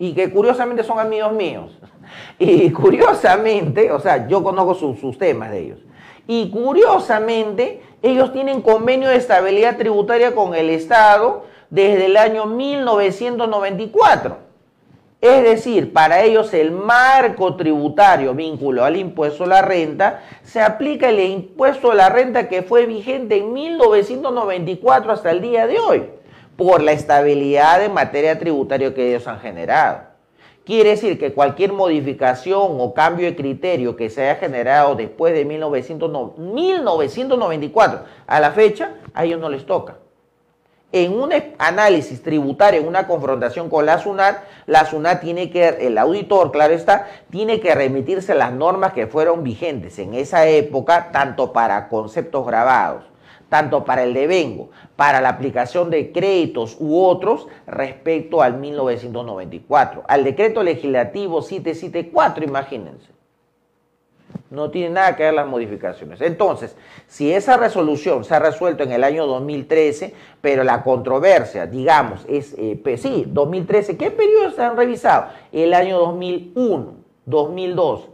y 0.00 0.14
que 0.14 0.30
curiosamente 0.30 0.82
son 0.82 0.98
amigos 0.98 1.32
míos. 1.32 1.70
Y 2.40 2.70
curiosamente, 2.72 3.92
o 3.92 4.00
sea, 4.00 4.26
yo 4.26 4.42
conozco 4.42 4.74
sus, 4.74 5.16
temas 5.16 5.52
de 5.52 5.60
ellos. 5.60 5.78
Y 6.26 6.50
curiosamente, 6.50 7.82
ellos 8.02 8.32
tienen 8.32 8.62
convenio 8.62 9.10
de 9.10 9.16
estabilidad 9.16 9.76
tributaria 9.76 10.34
con 10.34 10.54
el 10.56 10.70
Estado 10.70 11.44
desde 11.68 12.06
el 12.06 12.16
año 12.16 12.46
1994. 12.46 14.38
Es 15.20 15.44
decir, 15.44 15.92
para 15.92 16.22
ellos 16.22 16.52
el 16.54 16.72
marco 16.72 17.54
tributario 17.54 18.34
vínculo 18.34 18.84
al 18.84 18.96
impuesto 18.96 19.44
a 19.44 19.48
la 19.48 19.62
renta 19.62 20.22
se 20.42 20.62
aplica 20.62 21.10
el 21.10 21.20
impuesto 21.20 21.92
a 21.92 21.94
la 21.94 22.08
renta 22.08 22.48
que 22.48 22.62
fue 22.62 22.86
vigente 22.86 23.36
en 23.36 23.52
1994 23.52 25.12
hasta 25.12 25.30
el 25.30 25.42
día 25.42 25.66
de 25.66 25.78
hoy 25.78 26.19
por 26.60 26.82
la 26.82 26.92
estabilidad 26.92 27.82
en 27.82 27.94
materia 27.94 28.38
tributaria 28.38 28.92
que 28.92 29.08
ellos 29.08 29.26
han 29.26 29.40
generado. 29.40 30.00
Quiere 30.62 30.90
decir 30.90 31.18
que 31.18 31.32
cualquier 31.32 31.72
modificación 31.72 32.76
o 32.78 32.92
cambio 32.92 33.24
de 33.24 33.34
criterio 33.34 33.96
que 33.96 34.10
se 34.10 34.28
haya 34.28 34.38
generado 34.38 34.94
después 34.94 35.32
de 35.32 35.46
1994 35.46 38.00
a 38.26 38.40
la 38.40 38.50
fecha, 38.50 38.96
a 39.14 39.24
ellos 39.24 39.40
no 39.40 39.48
les 39.48 39.64
toca. 39.64 39.96
En 40.92 41.18
un 41.18 41.32
análisis 41.56 42.22
tributario, 42.22 42.82
en 42.82 42.88
una 42.88 43.06
confrontación 43.06 43.70
con 43.70 43.86
la 43.86 43.98
SUNAT, 43.98 44.44
la 44.66 44.84
SUNAT 44.84 45.22
tiene 45.22 45.50
que, 45.50 45.66
el 45.66 45.96
auditor, 45.96 46.52
claro 46.52 46.74
está, 46.74 47.06
tiene 47.30 47.60
que 47.60 47.74
remitirse 47.74 48.34
las 48.34 48.52
normas 48.52 48.92
que 48.92 49.06
fueron 49.06 49.42
vigentes 49.42 49.98
en 49.98 50.12
esa 50.12 50.46
época, 50.46 51.08
tanto 51.10 51.54
para 51.54 51.88
conceptos 51.88 52.46
grabados 52.46 53.09
tanto 53.50 53.84
para 53.84 54.04
el 54.04 54.14
devengo, 54.14 54.70
para 54.96 55.20
la 55.20 55.28
aplicación 55.28 55.90
de 55.90 56.12
créditos 56.12 56.76
u 56.80 57.04
otros 57.04 57.46
respecto 57.66 58.40
al 58.40 58.56
1994, 58.56 60.04
al 60.08 60.24
decreto 60.24 60.62
legislativo 60.62 61.42
774, 61.42 62.44
imagínense. 62.44 63.10
No 64.48 64.70
tiene 64.70 64.90
nada 64.90 65.14
que 65.14 65.24
ver 65.24 65.34
las 65.34 65.46
modificaciones. 65.46 66.20
Entonces, 66.20 66.76
si 67.06 67.32
esa 67.32 67.56
resolución 67.56 68.24
se 68.24 68.34
ha 68.34 68.38
resuelto 68.38 68.82
en 68.82 68.92
el 68.92 69.04
año 69.04 69.26
2013, 69.26 70.14
pero 70.40 70.64
la 70.64 70.82
controversia, 70.82 71.66
digamos, 71.66 72.24
es, 72.28 72.54
eh, 72.58 72.80
sí, 72.96 73.24
2013, 73.28 73.96
¿qué 73.96 74.10
periodos 74.10 74.54
se 74.54 74.62
han 74.62 74.76
revisado? 74.76 75.26
El 75.52 75.74
año 75.74 75.98
2001, 75.98 76.94
2002, 77.26 78.08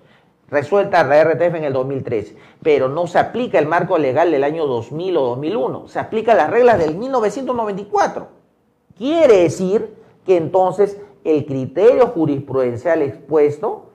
resuelta 0.48 1.02
la 1.04 1.24
RTF 1.24 1.54
en 1.54 1.64
el 1.64 1.72
2013, 1.72 2.36
pero 2.62 2.88
no 2.88 3.06
se 3.06 3.18
aplica 3.18 3.58
el 3.58 3.66
marco 3.66 3.98
legal 3.98 4.30
del 4.30 4.44
año 4.44 4.66
2000 4.66 5.16
o 5.16 5.22
2001, 5.22 5.88
se 5.88 5.98
aplica 5.98 6.34
las 6.34 6.50
reglas 6.50 6.78
del 6.78 6.96
1994. 6.96 8.28
Quiere 8.96 9.42
decir 9.42 9.94
que 10.24 10.36
entonces 10.36 11.00
el 11.24 11.44
criterio 11.46 12.08
jurisprudencial 12.08 13.02
expuesto 13.02 13.86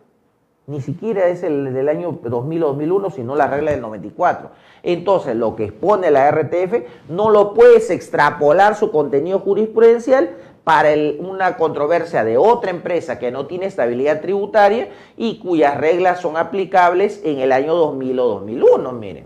ni 0.67 0.79
siquiera 0.79 1.27
es 1.27 1.43
el 1.43 1.73
del 1.73 1.89
año 1.89 2.19
2000 2.23 2.63
o 2.63 2.67
2001, 2.67 3.09
sino 3.09 3.35
la 3.35 3.47
regla 3.47 3.71
del 3.71 3.81
94. 3.81 4.51
Entonces, 4.83 5.35
lo 5.35 5.55
que 5.55 5.65
expone 5.65 6.11
la 6.11 6.31
RTF 6.31 7.09
no 7.09 7.29
lo 7.29 7.53
puedes 7.53 7.89
extrapolar 7.89 8.75
su 8.75 8.91
contenido 8.91 9.39
jurisprudencial 9.39 10.29
para 10.63 10.89
una 11.19 11.57
controversia 11.57 12.23
de 12.23 12.37
otra 12.37 12.71
empresa 12.71 13.17
que 13.17 13.31
no 13.31 13.47
tiene 13.47 13.65
estabilidad 13.65 14.21
tributaria 14.21 14.89
y 15.17 15.39
cuyas 15.39 15.77
reglas 15.77 16.19
son 16.19 16.37
aplicables 16.37 17.21
en 17.23 17.39
el 17.39 17.51
año 17.51 17.73
2000 17.73 18.19
o 18.19 18.27
2001, 18.27 18.91
miren. 18.93 19.25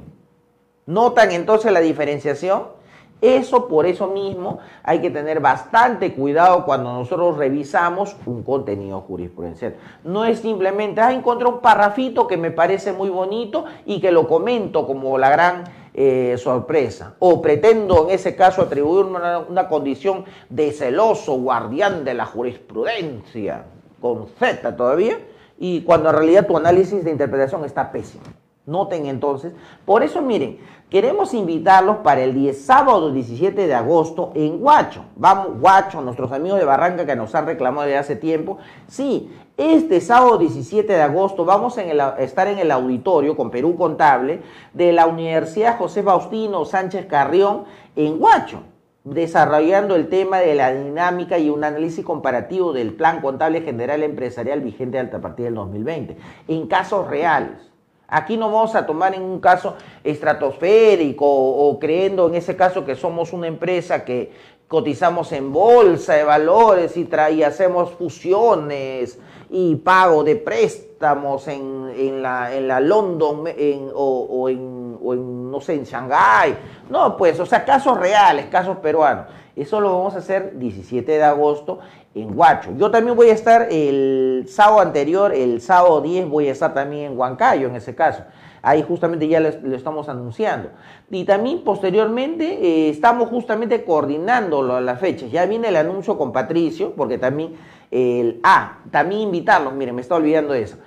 ¿Notan 0.85 1.31
entonces 1.31 1.71
la 1.71 1.81
diferenciación? 1.81 2.75
Eso 3.21 3.67
por 3.67 3.85
eso 3.85 4.07
mismo 4.07 4.59
hay 4.83 4.99
que 4.99 5.09
tener 5.09 5.39
bastante 5.39 6.13
cuidado 6.13 6.65
cuando 6.65 6.93
nosotros 6.93 7.37
revisamos 7.37 8.15
un 8.25 8.43
contenido 8.43 9.01
jurisprudencial. 9.01 9.75
No 10.03 10.25
es 10.25 10.39
simplemente, 10.39 11.01
ah, 11.01 11.13
encontré 11.13 11.47
un 11.47 11.59
parrafito 11.59 12.27
que 12.27 12.37
me 12.37 12.51
parece 12.51 12.91
muy 12.91 13.09
bonito 13.09 13.65
y 13.85 14.01
que 14.01 14.11
lo 14.11 14.27
comento 14.27 14.85
como 14.85 15.17
la 15.17 15.29
gran 15.29 15.63
eh, 15.97 16.35
sorpresa. 16.37 17.15
O 17.19 17.41
pretendo 17.41 18.09
en 18.09 18.15
ese 18.15 18.35
caso 18.35 18.61
atribuirme 18.61 19.17
una, 19.17 19.39
una 19.39 19.67
condición 19.69 20.25
de 20.49 20.71
celoso 20.73 21.35
guardián 21.37 22.03
de 22.03 22.13
la 22.13 22.25
jurisprudencia, 22.25 23.63
con 24.01 24.27
Z 24.37 24.75
todavía, 24.75 25.19
y 25.57 25.81
cuando 25.83 26.09
en 26.09 26.15
realidad 26.15 26.47
tu 26.47 26.57
análisis 26.57 27.03
de 27.05 27.11
interpretación 27.11 27.63
está 27.63 27.91
pésimo. 27.91 28.23
Noten 28.65 29.05
entonces, 29.05 29.53
por 29.85 30.01
eso 30.01 30.23
miren, 30.23 30.57
queremos 30.89 31.35
invitarlos 31.35 31.97
para 31.97 32.23
el 32.23 32.33
10, 32.33 32.65
sábado 32.65 33.11
17 33.11 33.67
de 33.67 33.73
agosto 33.75 34.31
en 34.33 34.57
Huacho. 34.59 35.05
Vamos, 35.15 35.49
Huacho, 35.59 36.01
nuestros 36.01 36.31
amigos 36.31 36.57
de 36.57 36.65
Barranca 36.65 37.05
que 37.05 37.15
nos 37.15 37.35
han 37.35 37.45
reclamado 37.45 37.85
desde 37.85 37.99
hace 37.99 38.15
tiempo. 38.15 38.57
Sí, 38.87 39.31
este 39.55 40.01
sábado 40.01 40.39
17 40.39 40.91
de 40.91 41.01
agosto 41.01 41.45
vamos 41.45 41.77
a 41.77 41.83
estar 42.17 42.47
en 42.47 42.57
el 42.57 42.71
auditorio 42.71 43.37
con 43.37 43.51
Perú 43.51 43.77
Contable 43.77 44.41
de 44.73 44.91
la 44.91 45.05
Universidad 45.05 45.77
José 45.77 46.01
Faustino 46.01 46.65
Sánchez 46.65 47.05
Carrión 47.05 47.65
en 47.95 48.19
Huacho, 48.19 48.63
desarrollando 49.03 49.95
el 49.95 50.09
tema 50.09 50.39
de 50.39 50.55
la 50.55 50.73
dinámica 50.73 51.37
y 51.37 51.51
un 51.51 51.63
análisis 51.63 52.03
comparativo 52.03 52.73
del 52.73 52.95
Plan 52.95 53.21
Contable 53.21 53.61
General 53.61 54.01
Empresarial 54.01 54.61
vigente 54.61 54.99
a 54.99 55.21
partir 55.21 55.45
del 55.45 55.53
2020, 55.53 56.17
en 56.47 56.67
casos 56.67 57.07
reales. 57.07 57.74
Aquí 58.15 58.37
no 58.37 58.49
vamos 58.49 58.73
a 58.75 58.85
tomar 58.85 59.13
en 59.13 59.21
un 59.21 59.41
caso 59.41 59.75
estratosférico 60.01 61.25
o, 61.25 61.77
creyendo 61.77 62.29
en 62.29 62.35
ese 62.35 62.55
caso 62.55 62.85
que 62.85 62.95
somos 62.95 63.33
una 63.33 63.47
empresa 63.47 64.05
que 64.05 64.31
cotizamos 64.69 65.33
en 65.33 65.51
bolsa 65.51 66.13
de 66.13 66.23
valores 66.23 66.95
y, 66.95 67.09
y 67.33 67.43
hacemos 67.43 67.91
fusiones 67.91 69.19
y 69.49 69.75
pago 69.75 70.23
de 70.23 70.37
préstamos 70.37 71.49
en, 71.49 72.21
la, 72.23 72.55
en 72.55 72.69
la, 72.69 72.79
London 72.79 73.43
o, 73.43 73.47
en, 73.47 73.91
o, 73.93 74.49
en, 74.49 75.51
no 75.51 75.59
sé, 75.59 75.73
en 75.73 75.83
Shanghái. 75.83 76.57
No, 76.89 77.17
pues, 77.17 77.37
o 77.41 77.45
sea, 77.45 77.65
casos 77.65 77.99
reales, 77.99 78.45
casos 78.45 78.77
peruanos. 78.77 79.25
Eso 79.57 79.81
lo 79.81 79.91
vamos 79.91 80.15
a 80.15 80.19
hacer 80.19 80.57
17 80.57 81.11
de 81.11 81.23
agosto 81.23 81.79
en 82.15 82.37
Huacho. 82.37 82.71
Yo 82.77 82.89
también 82.89 83.15
voy 83.15 83.29
a 83.29 83.33
estar 83.33 83.67
el 83.69 84.45
sábado 84.47 84.79
anterior, 84.79 85.33
el 85.33 85.59
sábado 85.61 86.01
10, 86.01 86.29
voy 86.29 86.47
a 86.47 86.53
estar 86.53 86.73
también 86.73 87.11
en 87.11 87.19
Huancayo 87.19 87.67
en 87.67 87.75
ese 87.75 87.93
caso. 87.93 88.23
Ahí 88.61 88.81
justamente 88.81 89.27
ya 89.27 89.41
lo, 89.41 89.49
estamos 89.75 90.09
anunciando. 90.09 90.69
Y 91.11 91.25
también 91.25 91.63
posteriormente 91.63 92.45
eh, 92.45 92.89
estamos 92.89 93.29
justamente 93.29 93.83
coordinando 93.83 94.81
las 94.81 94.99
fechas. 94.99 95.29
Ya 95.29 95.45
viene 95.45 95.67
el 95.67 95.75
anuncio 95.75 96.17
con 96.17 96.31
Patricio, 96.31 96.93
porque 96.95 97.17
también 97.17 97.53
el... 97.91 98.39
Ah, 98.43 98.79
también 98.89 99.21
invitarlos, 99.21 99.73
miren, 99.73 99.93
me 99.93 100.01
está 100.01 100.15
olvidando 100.15 100.53
eso. 100.53 100.77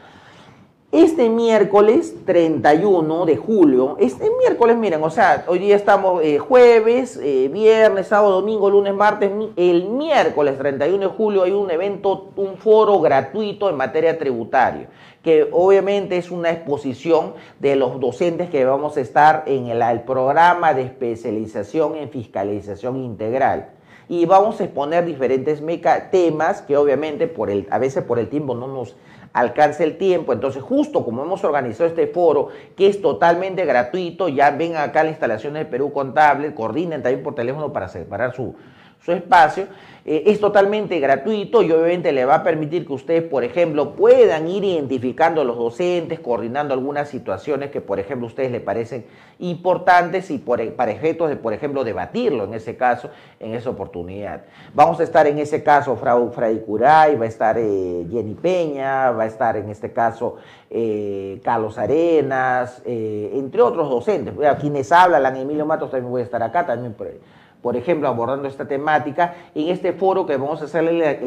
Este 0.90 1.28
miércoles 1.28 2.14
31 2.24 3.26
de 3.26 3.36
julio, 3.36 3.98
este 4.00 4.30
miércoles, 4.38 4.74
miren, 4.78 5.02
o 5.02 5.10
sea, 5.10 5.44
hoy 5.46 5.58
día 5.58 5.76
estamos 5.76 6.24
eh, 6.24 6.38
jueves, 6.38 7.20
eh, 7.22 7.50
viernes, 7.52 8.06
sábado, 8.06 8.40
domingo, 8.40 8.70
lunes, 8.70 8.94
martes, 8.94 9.30
el 9.56 9.84
miércoles 9.90 10.56
31 10.56 10.98
de 10.98 11.14
julio 11.14 11.42
hay 11.42 11.52
un 11.52 11.70
evento, 11.70 12.30
un 12.36 12.56
foro 12.56 13.00
gratuito 13.00 13.68
en 13.68 13.76
materia 13.76 14.18
tributaria, 14.18 14.88
que 15.22 15.46
obviamente 15.52 16.16
es 16.16 16.30
una 16.30 16.52
exposición 16.52 17.34
de 17.60 17.76
los 17.76 18.00
docentes 18.00 18.48
que 18.48 18.64
vamos 18.64 18.96
a 18.96 19.02
estar 19.02 19.42
en 19.44 19.66
el, 19.66 20.00
programa 20.06 20.72
de 20.72 20.84
especialización 20.84 21.96
en 21.96 22.08
fiscalización 22.08 22.96
integral. 22.96 23.72
Y 24.08 24.24
vamos 24.24 24.58
a 24.58 24.64
exponer 24.64 25.04
diferentes 25.04 25.62
temas 26.10 26.62
que 26.62 26.78
obviamente 26.78 27.26
por 27.26 27.50
el, 27.50 27.66
a 27.70 27.78
veces 27.78 28.04
por 28.04 28.18
el 28.18 28.30
tiempo 28.30 28.54
no 28.54 28.66
nos 28.66 28.96
alcance 29.32 29.84
el 29.84 29.98
tiempo. 29.98 30.32
Entonces, 30.32 30.62
justo 30.62 31.04
como 31.04 31.22
hemos 31.22 31.44
organizado 31.44 31.88
este 31.88 32.06
foro, 32.06 32.48
que 32.76 32.88
es 32.88 33.00
totalmente 33.00 33.64
gratuito, 33.64 34.28
ya 34.28 34.50
ven 34.50 34.76
acá 34.76 35.02
la 35.02 35.10
instalación 35.10 35.54
de 35.54 35.64
Perú 35.64 35.92
Contable, 35.92 36.54
coordinen 36.54 37.02
también 37.02 37.22
por 37.22 37.34
teléfono 37.34 37.72
para 37.72 37.88
separar 37.88 38.34
su, 38.34 38.54
su 39.00 39.12
espacio. 39.12 39.66
Eh, 40.10 40.30
es 40.30 40.40
totalmente 40.40 40.98
gratuito 41.00 41.60
y 41.60 41.70
obviamente 41.70 42.12
le 42.12 42.24
va 42.24 42.36
a 42.36 42.42
permitir 42.42 42.86
que 42.86 42.94
ustedes, 42.94 43.24
por 43.24 43.44
ejemplo, 43.44 43.94
puedan 43.94 44.48
ir 44.48 44.64
identificando 44.64 45.42
a 45.42 45.44
los 45.44 45.58
docentes, 45.58 46.18
coordinando 46.18 46.72
algunas 46.72 47.10
situaciones 47.10 47.70
que, 47.70 47.82
por 47.82 48.00
ejemplo, 48.00 48.26
a 48.26 48.28
ustedes 48.28 48.50
les 48.50 48.62
parecen 48.62 49.04
importantes 49.38 50.30
y 50.30 50.38
por, 50.38 50.66
para 50.76 50.92
efectos 50.92 51.28
de, 51.28 51.36
por 51.36 51.52
ejemplo, 51.52 51.84
debatirlo 51.84 52.44
en 52.44 52.54
ese 52.54 52.74
caso, 52.78 53.10
en 53.38 53.54
esa 53.54 53.68
oportunidad. 53.68 54.44
Vamos 54.72 54.98
a 54.98 55.02
estar 55.02 55.26
en 55.26 55.38
ese 55.38 55.62
caso 55.62 55.94
Frau 55.96 56.32
Fray 56.32 56.60
Curay, 56.64 57.16
va 57.16 57.26
a 57.26 57.28
estar 57.28 57.58
eh, 57.58 58.06
Jenny 58.10 58.32
Peña, 58.32 59.10
va 59.10 59.24
a 59.24 59.26
estar 59.26 59.58
en 59.58 59.68
este 59.68 59.92
caso 59.92 60.36
eh, 60.70 61.38
Carlos 61.44 61.76
Arenas, 61.76 62.80
entre 62.86 63.60
otros 63.60 63.90
docentes. 63.90 64.34
A 64.46 64.56
quienes 64.56 64.90
hablan, 64.90 65.36
Emilio 65.36 65.66
Matos 65.66 65.90
también 65.90 66.10
voy 66.10 66.22
a 66.22 66.24
estar 66.24 66.42
acá, 66.42 66.64
también 66.64 66.94
por 66.94 67.08
ahí 67.08 67.20
por 67.62 67.76
ejemplo, 67.76 68.08
abordando 68.08 68.48
esta 68.48 68.66
temática 68.66 69.34
en 69.54 69.68
este 69.68 69.92
foro 69.92 70.26
que 70.26 70.36
vamos 70.36 70.62
a 70.62 70.66
hacer 70.66 70.84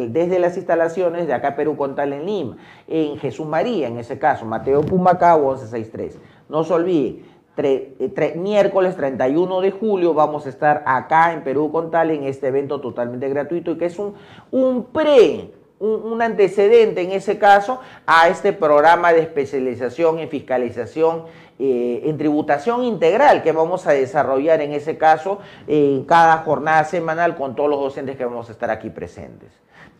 desde 0.09 0.39
las 0.39 0.57
instalaciones 0.57 1.27
de 1.27 1.33
acá 1.33 1.55
Perú 1.55 1.75
Contal 1.75 2.13
en 2.13 2.25
Lima, 2.25 2.57
en 2.87 3.17
Jesús 3.17 3.45
María, 3.45 3.87
en 3.87 3.97
ese 3.97 4.17
caso, 4.17 4.45
Mateo 4.45 4.81
Pumacao 4.81 5.39
1163. 5.39 6.19
No 6.49 6.63
se 6.63 6.73
olvide, 6.73 7.23
eh, 7.57 8.33
miércoles 8.37 8.95
31 8.95 9.61
de 9.61 9.71
julio 9.71 10.13
vamos 10.13 10.45
a 10.45 10.49
estar 10.49 10.83
acá 10.85 11.33
en 11.33 11.43
Perú 11.43 11.71
Contal 11.71 12.11
en 12.11 12.23
este 12.23 12.47
evento 12.47 12.79
totalmente 12.79 13.27
gratuito 13.29 13.71
y 13.71 13.77
que 13.77 13.85
es 13.85 13.99
un, 13.99 14.13
un 14.51 14.85
pre 14.85 15.51
un, 15.81 16.21
antecedente 16.21 17.01
en 17.01 17.11
ese 17.11 17.39
caso 17.39 17.79
a 18.05 18.29
este 18.29 18.53
programa 18.53 19.13
de 19.13 19.21
especialización 19.21 20.19
en 20.19 20.29
fiscalización 20.29 21.23
eh, 21.63 22.09
en 22.09 22.17
tributación 22.17 22.83
integral 22.83 23.43
que 23.43 23.51
vamos 23.51 23.85
a 23.85 23.91
desarrollar 23.91 24.61
en 24.61 24.71
ese 24.71 24.97
caso 24.97 25.37
en 25.67 26.05
cada 26.05 26.37
jornada 26.39 26.83
semanal 26.85 27.35
con 27.35 27.55
todos 27.55 27.69
los 27.69 27.79
docentes 27.79 28.17
que 28.17 28.25
vamos 28.25 28.49
a 28.49 28.53
estar 28.53 28.71
aquí 28.71 28.89
presentes. 28.89 29.51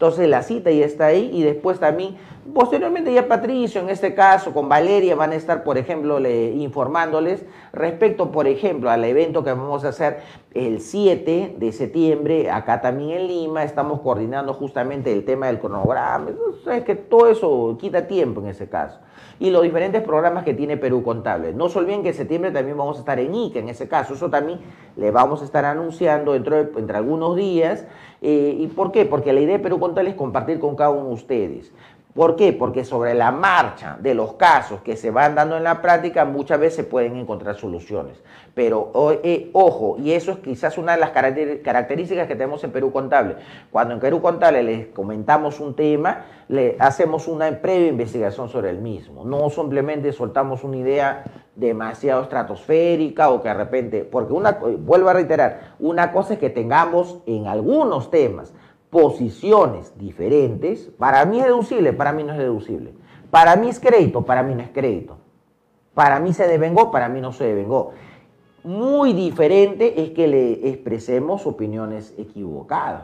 Entonces 0.02 0.28
la 0.28 0.41
cita 0.41 0.71
ya 0.71 0.84
está 0.84 1.06
ahí 1.06 1.30
y 1.32 1.43
después 1.43 1.80
también, 1.80 2.15
posteriormente 2.56 3.13
ya 3.13 3.28
Patricio, 3.28 3.82
en 3.82 3.89
este 3.91 4.15
caso 4.15 4.52
con 4.52 4.67
Valeria, 4.67 5.15
van 5.15 5.32
a 5.32 5.36
estar, 5.36 5.63
por 5.63 5.78
ejemplo, 5.78 6.19
informándoles 6.28 7.45
respecto, 7.71 8.32
por 8.32 8.47
ejemplo, 8.47 8.89
al 8.89 9.04
evento 9.04 9.43
que 9.43 9.52
vamos 9.52 9.86
a 9.86 9.89
hacer 9.89 10.21
el 10.56 10.82
7 10.82 11.58
de 11.60 11.71
septiembre, 11.71 12.50
acá 12.50 12.82
también 12.82 13.12
en 13.12 13.28
Lima, 13.28 13.63
estamos 13.63 14.02
coordinando 14.02 14.56
justamente 14.56 15.13
el 15.13 15.24
tema 15.24 15.45
del 15.45 15.60
cronograma, 15.60 16.32
es 16.71 16.84
que 16.84 16.95
todo 16.95 17.30
eso 17.30 17.78
quita 17.80 18.08
tiempo 18.08 18.41
en 18.41 18.47
ese 18.47 18.67
caso. 18.67 18.97
Y 19.39 19.52
los 19.52 19.62
diferentes 19.62 20.02
programas 20.02 20.43
que 20.43 20.56
tiene 20.56 20.78
Perú 20.78 21.04
Contable. 21.04 21.51
No 21.56 21.70
se 21.70 21.80
olviden 21.80 22.04
que 22.04 22.10
en 22.10 22.16
septiembre 22.16 22.52
también 22.52 22.78
vamos 22.78 22.98
a 22.98 23.00
estar 23.00 23.20
en 23.20 23.34
ICA, 23.34 23.60
en 23.60 23.70
ese 23.70 23.88
caso, 23.88 24.14
eso 24.14 24.30
también 24.30 24.60
le 24.96 25.12
vamos 25.12 25.42
a 25.42 25.46
estar 25.46 25.66
anunciando 25.66 26.34
dentro 26.34 26.56
de, 26.56 26.80
entre 26.80 26.98
algunos 26.98 27.36
días. 27.36 27.86
Eh, 28.22 28.56
¿Y 28.60 28.68
por 28.68 28.92
qué? 28.92 29.06
Porque 29.06 29.34
la 29.34 29.42
idea 29.42 29.58
de 29.58 29.64
Perú 29.64 29.80
Contable 29.80 30.10
es 30.10 30.16
compartir 30.16 30.60
con 30.60 30.76
cada 30.76 30.92
uno 30.92 31.08
de 31.08 31.14
ustedes. 31.14 31.72
¿Por 32.13 32.36
qué? 32.36 32.52
Porque 32.52 32.84
sobre 32.84 33.13
la 33.13 33.32
marcha 33.32 33.97
de 34.02 34.13
los 34.13 34.34
casos 34.34 34.82
que 34.82 34.97
se 34.97 35.12
van 35.12 35.34
dando 35.34 35.56
en 35.56 35.63
la 35.63 35.82
práctica 35.82 36.26
muchas 36.26 36.60
veces 36.60 36.76
se 36.76 36.84
pueden 36.84 37.15
encontrar 37.15 37.56
soluciones. 37.56 38.21
Pero 38.54 38.91
eh, 39.24 39.50
ojo, 39.54 39.95
y 39.97 40.12
eso 40.12 40.32
es 40.32 40.38
quizás 40.39 40.78
una 40.78 40.93
de 40.93 41.00
las 41.00 41.12
características 41.12 42.28
que 42.28 42.36
tenemos 42.36 42.63
en 42.65 42.71
Perú 42.71 42.91
Contable. 42.91 43.38
Cuando 43.71 43.93
en 43.93 44.02
Perú 44.02 44.21
Contable 44.21 44.62
les 44.62 44.88
comentamos 44.88 45.62
un 45.62 45.74
tema, 45.74 46.26
le 46.50 46.76
hacemos 46.80 47.30
una 47.30 47.50
previa 47.62 47.88
investigación 47.88 48.50
sobre 48.50 48.71
el 48.71 48.80
mismo. 48.80 49.24
No 49.24 49.50
simplemente 49.50 50.12
soltamos 50.12 50.65
una 50.65 50.78
idea 50.78 51.24
demasiado 51.56 52.24
estratosférica 52.24 53.30
o 53.30 53.41
que 53.41 53.47
de 53.47 53.54
repente, 53.54 54.04
porque 54.04 54.34
una, 54.34 54.52
vuelvo 54.52 55.10
a 55.10 55.13
reiterar, 55.13 55.76
una 55.80 56.12
cosa 56.12 56.34
es 56.34 56.39
que 56.39 56.50
tengamos 56.50 57.19
en 57.26 57.47
algunos 57.47 58.12
temas 58.12 58.54
posiciones 58.92 59.98
diferentes, 59.98 60.92
para 61.00 61.26
mí 61.26 61.40
es 61.40 61.46
deducible, 61.46 61.94
para 61.94 62.12
mí 62.12 62.24
no 62.24 62.34
es 62.34 62.38
deducible. 62.38 62.94
Para 63.32 63.56
mí 63.56 63.70
es 63.70 63.80
crédito, 63.80 64.24
para 64.24 64.44
mí 64.44 64.54
no 64.54 64.62
es 64.62 64.70
crédito. 64.70 65.18
Para 65.94 66.20
mí 66.20 66.34
se 66.34 66.48
devengó, 66.48 66.92
para 66.92 67.08
mí 67.08 67.22
no 67.22 67.32
se 67.32 67.46
devengó. 67.46 67.94
Muy 68.64 69.14
diferente 69.14 70.04
es 70.04 70.12
que 70.12 70.28
le 70.28 70.70
expresemos 70.70 71.48
opiniones 71.48 72.14
equivocadas. 72.18 73.04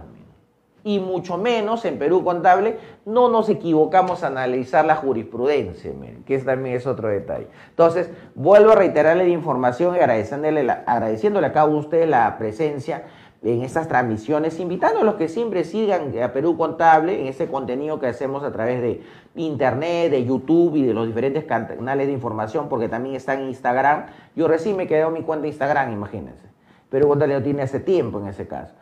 Y 0.83 0.99
mucho 0.99 1.37
menos 1.37 1.83
en 1.85 1.97
Perú 1.97 2.23
Contable 2.23 2.77
no 3.05 3.29
nos 3.29 3.49
equivocamos 3.49 4.23
a 4.23 4.27
analizar 4.27 4.85
la 4.85 4.95
jurisprudencia, 4.95 5.91
que 6.25 6.37
también 6.39 6.75
es 6.75 6.85
otro 6.85 7.09
detalle. 7.09 7.47
Entonces, 7.69 8.09
vuelvo 8.35 8.71
a 8.71 8.75
reiterarle 8.75 9.23
la 9.23 9.33
información 9.33 9.95
y 9.95 9.99
agradeciéndole, 9.99 10.69
agradeciéndole 10.85 11.47
a 11.47 11.51
cada 11.51 11.65
uno 11.65 11.75
de 11.75 11.81
ustedes 11.81 12.09
la 12.09 12.37
presencia 12.37 13.05
en 13.43 13.61
estas 13.61 13.87
transmisiones, 13.87 14.59
invitando 14.59 15.01
a 15.01 15.03
los 15.03 15.15
que 15.15 15.29
siempre 15.29 15.63
sigan 15.63 16.11
a 16.21 16.33
Perú 16.33 16.57
Contable 16.57 17.19
en 17.21 17.27
ese 17.27 17.47
contenido 17.47 17.99
que 17.99 18.07
hacemos 18.07 18.43
a 18.43 18.51
través 18.51 18.81
de 18.81 19.01
internet, 19.35 20.11
de 20.11 20.25
YouTube 20.25 20.75
y 20.75 20.83
de 20.83 20.93
los 20.93 21.07
diferentes 21.07 21.43
canales 21.43 22.07
de 22.07 22.13
información, 22.13 22.67
porque 22.67 22.89
también 22.89 23.15
está 23.15 23.35
en 23.35 23.47
Instagram. 23.47 24.07
Yo 24.35 24.47
recién 24.47 24.75
me 24.75 24.87
quedé 24.87 25.07
mi 25.09 25.21
cuenta 25.21 25.43
de 25.43 25.49
Instagram, 25.49 25.91
imagínense. 25.93 26.47
Perú 26.89 27.09
Contable 27.09 27.35
lo 27.35 27.43
tiene 27.43 27.61
hace 27.61 27.79
tiempo 27.79 28.19
en 28.19 28.27
ese 28.27 28.47
caso. 28.47 28.73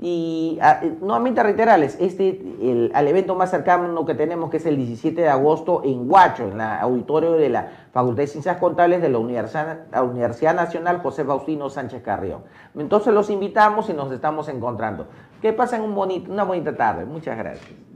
Y 0.00 0.58
ah, 0.62 0.78
eh, 0.82 0.96
nuevamente 1.00 1.42
reiterarles, 1.42 1.96
este, 2.00 2.40
el, 2.60 2.92
al 2.94 3.08
evento 3.08 3.34
más 3.34 3.50
cercano 3.50 4.06
que 4.06 4.14
tenemos, 4.14 4.48
que 4.48 4.58
es 4.58 4.66
el 4.66 4.76
17 4.76 5.20
de 5.20 5.28
agosto 5.28 5.82
en 5.84 6.08
Huacho, 6.08 6.44
en 6.44 6.52
el 6.52 6.60
auditorio 6.60 7.32
de 7.32 7.48
la 7.48 7.68
Facultad 7.92 8.22
de 8.22 8.26
Ciencias 8.28 8.58
Contables 8.58 9.02
de 9.02 9.08
la 9.08 9.18
Universidad, 9.18 9.86
la 9.90 10.02
Universidad 10.04 10.54
Nacional 10.54 11.00
José 11.02 11.24
Faustino 11.24 11.68
Sánchez 11.68 12.02
Carrión. 12.02 12.42
Entonces 12.76 13.12
los 13.12 13.28
invitamos 13.28 13.90
y 13.90 13.92
nos 13.92 14.12
estamos 14.12 14.48
encontrando. 14.48 15.08
Que 15.42 15.52
pasen 15.52 15.82
un 15.82 15.94
bonito, 15.94 16.30
una 16.30 16.44
bonita 16.44 16.76
tarde. 16.76 17.04
Muchas 17.04 17.36
gracias. 17.36 17.87